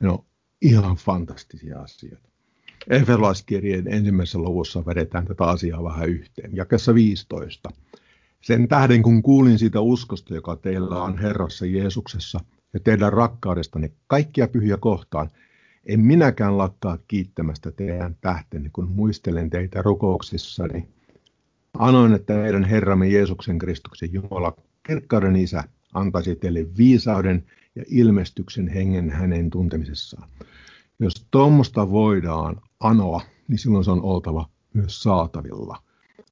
Ne 0.00 0.08
on 0.08 0.24
ihan 0.62 0.96
fantastisia 0.96 1.80
asioita. 1.80 2.28
Efesolaiskirjeen 2.90 3.88
ensimmäisessä 3.88 4.38
luvussa 4.38 4.86
vedetään 4.86 5.26
tätä 5.26 5.44
asiaa 5.44 5.84
vähän 5.84 6.08
yhteen. 6.08 6.56
Jakessa 6.56 6.94
15. 6.94 7.70
Sen 8.42 8.68
tähden 8.68 9.02
kun 9.02 9.22
kuulin 9.22 9.58
siitä 9.58 9.80
uskosta, 9.80 10.34
joka 10.34 10.56
teillä 10.56 11.02
on 11.02 11.18
Herrassa 11.18 11.66
Jeesuksessa 11.66 12.40
ja 12.74 12.80
teidän 12.80 13.12
rakkaudestanne 13.12 13.92
kaikkia 14.06 14.48
pyhiä 14.48 14.76
kohtaan, 14.76 15.30
en 15.86 16.00
minäkään 16.00 16.58
lakkaa 16.58 16.98
kiittämästä 17.08 17.72
teidän 17.72 18.16
tähtenne, 18.20 18.70
kun 18.72 18.88
muistelen 18.88 19.50
teitä 19.50 19.82
rukouksissani. 19.82 20.88
Anoin, 21.78 22.12
että 22.12 22.34
meidän 22.34 22.64
Herramme 22.64 23.08
Jeesuksen 23.08 23.58
Kristuksen 23.58 24.12
Jumala, 24.12 24.56
kirkkauden 24.86 25.36
Isä, 25.36 25.64
antaisi 25.94 26.36
teille 26.36 26.66
viisauden 26.78 27.44
ja 27.74 27.84
ilmestyksen 27.88 28.68
hengen 28.68 29.10
hänen 29.10 29.50
tuntemisessaan. 29.50 30.28
Jos 30.98 31.26
tuommoista 31.30 31.90
voidaan 31.90 32.60
anoa, 32.80 33.20
niin 33.48 33.58
silloin 33.58 33.84
se 33.84 33.90
on 33.90 34.02
oltava 34.02 34.48
myös 34.74 35.02
saatavilla. 35.02 35.82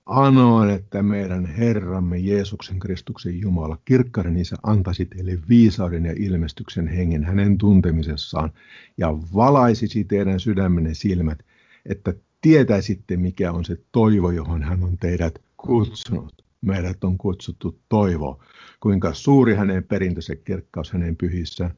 Anoin, 0.06 0.70
että 0.70 1.02
meidän 1.02 1.46
Herramme 1.46 2.18
Jeesuksen 2.18 2.78
Kristuksen 2.78 3.40
Jumala, 3.40 3.78
kirkkauden 3.84 4.36
Isä, 4.36 4.56
antaisi 4.62 5.06
teille 5.06 5.38
viisauden 5.48 6.04
ja 6.04 6.12
ilmestyksen 6.16 6.88
hengen 6.88 7.24
hänen 7.24 7.58
tuntemisessaan 7.58 8.52
ja 8.98 9.08
valaisisi 9.34 10.04
teidän 10.04 10.40
sydämenne 10.40 10.94
silmät, 10.94 11.38
että 11.86 12.14
tietäisitte, 12.40 13.16
mikä 13.16 13.52
on 13.52 13.64
se 13.64 13.76
toivo, 13.92 14.30
johon 14.30 14.62
hän 14.62 14.84
on 14.84 14.98
teidät 14.98 15.38
kutsunut. 15.56 16.44
Meidät 16.60 17.04
on 17.04 17.18
kutsuttu 17.18 17.80
toivo, 17.88 18.40
kuinka 18.80 19.14
suuri 19.14 19.54
hänen 19.54 19.84
perintönsä 19.84 20.36
kirkkaus 20.36 20.92
hänen 20.92 21.16
pyhissä 21.16 21.70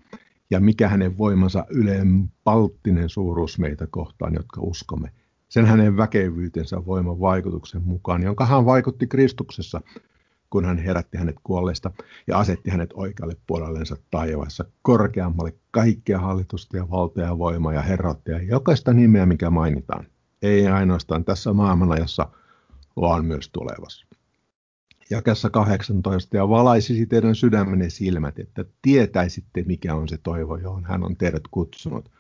ja 0.51 0.61
mikä 0.61 0.89
hänen 0.89 1.19
voimansa 1.19 1.67
ylen 1.71 2.33
palttinen 2.45 3.09
suuruus 3.09 3.59
meitä 3.59 3.87
kohtaan, 3.91 4.35
jotka 4.35 4.61
uskomme. 4.61 5.11
Sen 5.49 5.67
hänen 5.67 5.97
väkevyytensä 5.97 6.87
voiman 6.87 7.21
vaikutuksen 7.21 7.83
mukaan, 7.85 8.23
jonka 8.23 8.47
hän 8.47 8.67
vaikutti 8.67 9.07
Kristuksessa, 9.07 9.81
kun 10.51 10.65
hän 10.65 10.79
herätti 10.79 11.19
hänet 11.19 11.37
kuolleesta 11.43 11.91
ja 12.27 12.39
asetti 12.39 12.71
hänet 12.71 12.91
oikealle 12.95 13.37
puolellensa 13.47 13.97
taivaassa 14.11 14.65
korkeammalle 14.83 15.55
kaikkea 15.71 16.19
hallitusta 16.19 16.77
ja 16.77 16.91
valtaa 16.91 17.25
ja 17.25 17.39
voimaa 17.39 17.73
ja 17.73 17.83
herrautta 17.83 18.31
ja 18.31 18.43
jokaista 18.43 18.93
nimeä, 18.93 19.27
mikä 19.27 19.51
mainitaan. 19.51 20.07
Ei 20.43 20.67
ainoastaan 20.67 21.25
tässä 21.25 21.53
maailmanajassa, 21.53 22.29
vaan 22.97 23.25
myös 23.25 23.49
tulevassa 23.49 24.07
jakessa 25.11 25.51
18, 25.51 26.37
ja 26.37 26.49
valaisisi 26.49 27.07
teidän 27.07 27.35
sydämenne 27.35 27.91
silmät, 27.91 28.39
että 28.39 28.65
tietäisitte, 28.83 29.63
mikä 29.63 29.95
on 29.95 30.09
se 30.09 30.19
toivo, 30.19 30.57
johon 30.57 30.85
hän 30.85 31.05
on 31.05 31.17
teidät 31.17 31.43
kutsunut. 31.51 32.11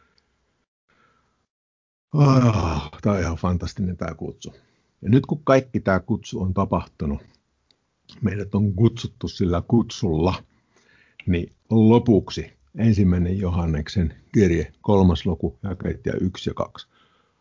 Oh, 2.14 2.90
tämä 3.02 3.16
on 3.16 3.22
ihan 3.22 3.36
fantastinen 3.36 3.96
tämä 3.96 4.14
kutsu. 4.14 4.54
Ja 5.02 5.08
nyt 5.08 5.26
kun 5.26 5.44
kaikki 5.44 5.80
tämä 5.80 6.00
kutsu 6.00 6.40
on 6.40 6.54
tapahtunut, 6.54 7.20
meidät 8.22 8.54
on 8.54 8.74
kutsuttu 8.74 9.28
sillä 9.28 9.62
kutsulla, 9.68 10.34
niin 11.26 11.52
lopuksi 11.70 12.52
ensimmäinen 12.78 13.38
Johanneksen 13.38 14.14
kirje, 14.34 14.72
kolmas 14.80 15.26
luku, 15.26 15.58
jakeet 15.62 16.00
1 16.20 16.50
ja 16.50 16.54
2. 16.54 16.88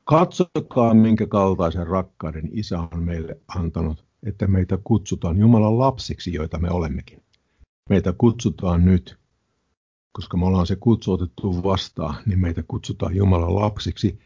Katsokaa, 0.03 0.93
minkä 0.93 1.27
kaltaisen 1.27 1.88
rakkauden 1.88 2.49
isä 2.51 2.80
on 2.80 3.03
meille 3.03 3.38
antanut, 3.47 4.06
että 4.23 4.47
meitä 4.47 4.77
kutsutaan 4.84 5.38
Jumalan 5.38 5.80
lapsiksi, 5.80 6.34
joita 6.34 6.60
me 6.60 6.69
olemmekin. 6.69 7.23
Meitä 7.89 8.13
kutsutaan 8.17 8.86
nyt, 8.86 9.17
koska 10.12 10.38
me 10.38 10.45
ollaan 10.45 10.67
se 10.67 10.75
kutsu 10.75 11.12
otettu 11.12 11.63
vastaan, 11.63 12.15
niin 12.25 12.39
meitä 12.39 12.63
kutsutaan 12.67 13.15
Jumalan 13.15 13.56
lapsiksi, 13.56 14.19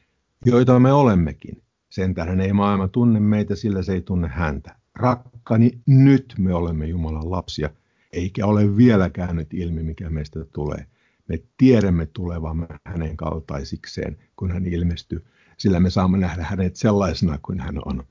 joita 0.45 0.80
me 0.80 0.93
olemmekin. 0.93 1.62
Sen 1.89 2.13
tähden 2.13 2.39
ei 2.39 2.54
maailma 2.54 2.88
tunne 2.88 3.19
meitä, 3.19 3.56
sillä 3.56 3.84
se 3.84 3.93
ei 3.93 4.01
tunne 4.01 4.27
häntä. 4.27 4.75
rakkani, 4.95 5.71
nyt 5.86 6.34
me 6.38 6.54
olemme 6.54 6.86
Jumalan 6.86 7.32
lapsia, 7.32 7.69
eikä 8.13 8.45
ole 8.45 8.77
vielä 8.77 9.10
käynyt 9.10 9.54
ilmi, 9.54 9.84
mikä 9.84 10.10
meistä 10.10 10.45
tulee. 10.45 10.86
Me 11.27 11.39
tiedämme 11.58 12.06
tulevamme 12.06 12.67
hänen 12.86 13.17
kaltaisikseen, 13.17 14.17
kun 14.36 14.51
hän 14.51 14.65
ilmestyy, 14.65 15.25
sillä 15.58 15.80
me 15.80 15.89
saamme 15.89 16.17
nähdä 16.17 16.43
hänet 16.43 16.75
sellaisena 16.75 17.39
kuin 17.41 17.60
hän 17.60 17.75
on. 17.86 18.04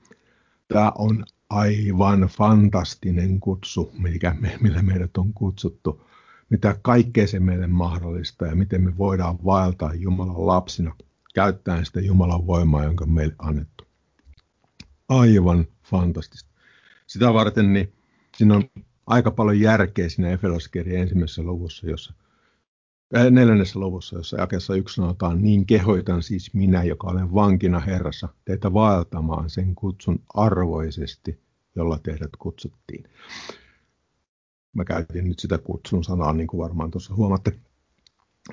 Tämä 0.69 0.93
on 0.99 1.25
aivan 1.51 2.21
fantastinen 2.21 3.41
kutsu, 3.41 3.93
mikä 3.99 4.37
me, 4.41 4.59
millä 4.61 4.83
meidät 4.83 5.17
on 5.17 5.33
kutsuttu. 5.33 6.03
Mitä 6.51 6.77
kaikkea 6.83 7.27
se 7.27 7.41
meille 7.41 7.67
mahdollista 7.67 8.47
ja 8.47 8.57
miten 8.57 8.83
me 8.83 8.99
voidaan 8.99 9.39
vaeltaa 9.45 9.95
Jumalan 9.95 10.47
lapsina 10.47 10.95
käyttäen 11.35 11.87
sitä 11.87 12.01
Jumalan 12.01 12.47
voimaa, 12.47 12.85
jonka 12.85 13.05
on 13.05 13.13
meille 13.13 13.35
annettu. 13.39 13.85
Aivan 15.09 15.67
fantastista. 15.83 16.51
Sitä 17.07 17.35
varten 17.35 17.73
niin 17.73 17.93
siinä 18.37 18.55
on 18.55 18.65
aika 19.07 19.31
paljon 19.31 19.61
järkeä 19.61 20.09
siinä 20.09 20.31
Efesoskirjan 20.31 21.03
ensimmäisessä 21.03 21.43
luvussa, 21.43 21.87
jossa 21.87 22.15
äh, 23.17 23.31
neljännessä 23.31 23.81
luvussa, 23.81 24.17
jossa 24.17 24.41
jakessa 24.41 24.75
yksi 24.75 24.95
sanotaan, 24.95 25.43
niin 25.43 25.67
kehoitan 25.67 26.23
siis 26.23 26.55
minä, 26.55 26.85
joka 26.85 27.07
olen 27.07 27.35
vankina 27.35 27.81
Herrassa, 27.81 28.29
teitä 28.45 28.73
vaeltamaan 28.73 29.51
sen 29.51 29.75
kutsun 29.75 30.23
arvoisesti, 30.35 31.41
jolla 31.77 31.99
teidät 31.99 32.31
kutsuttiin. 32.39 33.05
Mä 34.73 34.85
käytin 34.85 35.29
nyt 35.29 35.39
sitä 35.39 35.59
kutsun 35.59 36.05
sanaa, 36.05 36.33
niin 36.33 36.47
kuin 36.47 36.61
varmaan 36.61 36.91
tuossa 36.91 37.15
huomatte, 37.15 37.59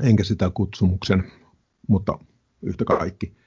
enkä 0.02 0.24
sitä 0.24 0.52
kutsumuksen, 0.54 1.32
mutta 1.88 2.20
yhtä 2.62 2.86
kaikki. 2.86 3.38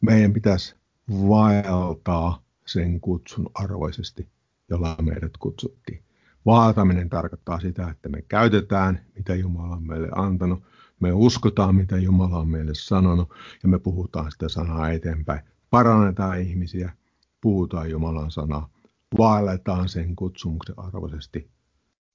Meidän 0.00 0.32
pitäisi 0.32 0.76
vaeltaa 1.10 2.42
sen 2.66 3.00
kutsun 3.00 3.50
arvoisesti, 3.54 4.28
jolla 4.70 4.96
meidät 5.02 5.36
kutsuttiin. 5.36 6.04
Vaataminen 6.46 7.08
tarkoittaa 7.08 7.60
sitä, 7.60 7.88
että 7.88 8.08
me 8.08 8.22
käytetään, 8.22 9.04
mitä 9.14 9.34
Jumala 9.34 9.76
on 9.76 9.86
meille 9.86 10.08
antanut, 10.14 10.62
me 11.00 11.12
uskotaan, 11.12 11.74
mitä 11.74 11.98
Jumala 11.98 12.38
on 12.38 12.48
meille 12.48 12.74
sanonut, 12.74 13.30
ja 13.62 13.68
me 13.68 13.78
puhutaan 13.78 14.32
sitä 14.32 14.48
sanaa 14.48 14.90
eteenpäin. 14.90 15.40
Parannetaan 15.70 16.40
ihmisiä, 16.40 16.92
puhutaan 17.40 17.90
Jumalan 17.90 18.30
sanaa, 18.30 18.70
vaelletaan 19.18 19.88
sen 19.88 20.16
kutsumuksen 20.16 20.78
arvoisesti, 20.78 21.50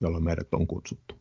jolla 0.02 0.20
meidät 0.20 0.48
on 0.52 0.68
kutsuttu. 0.68 1.19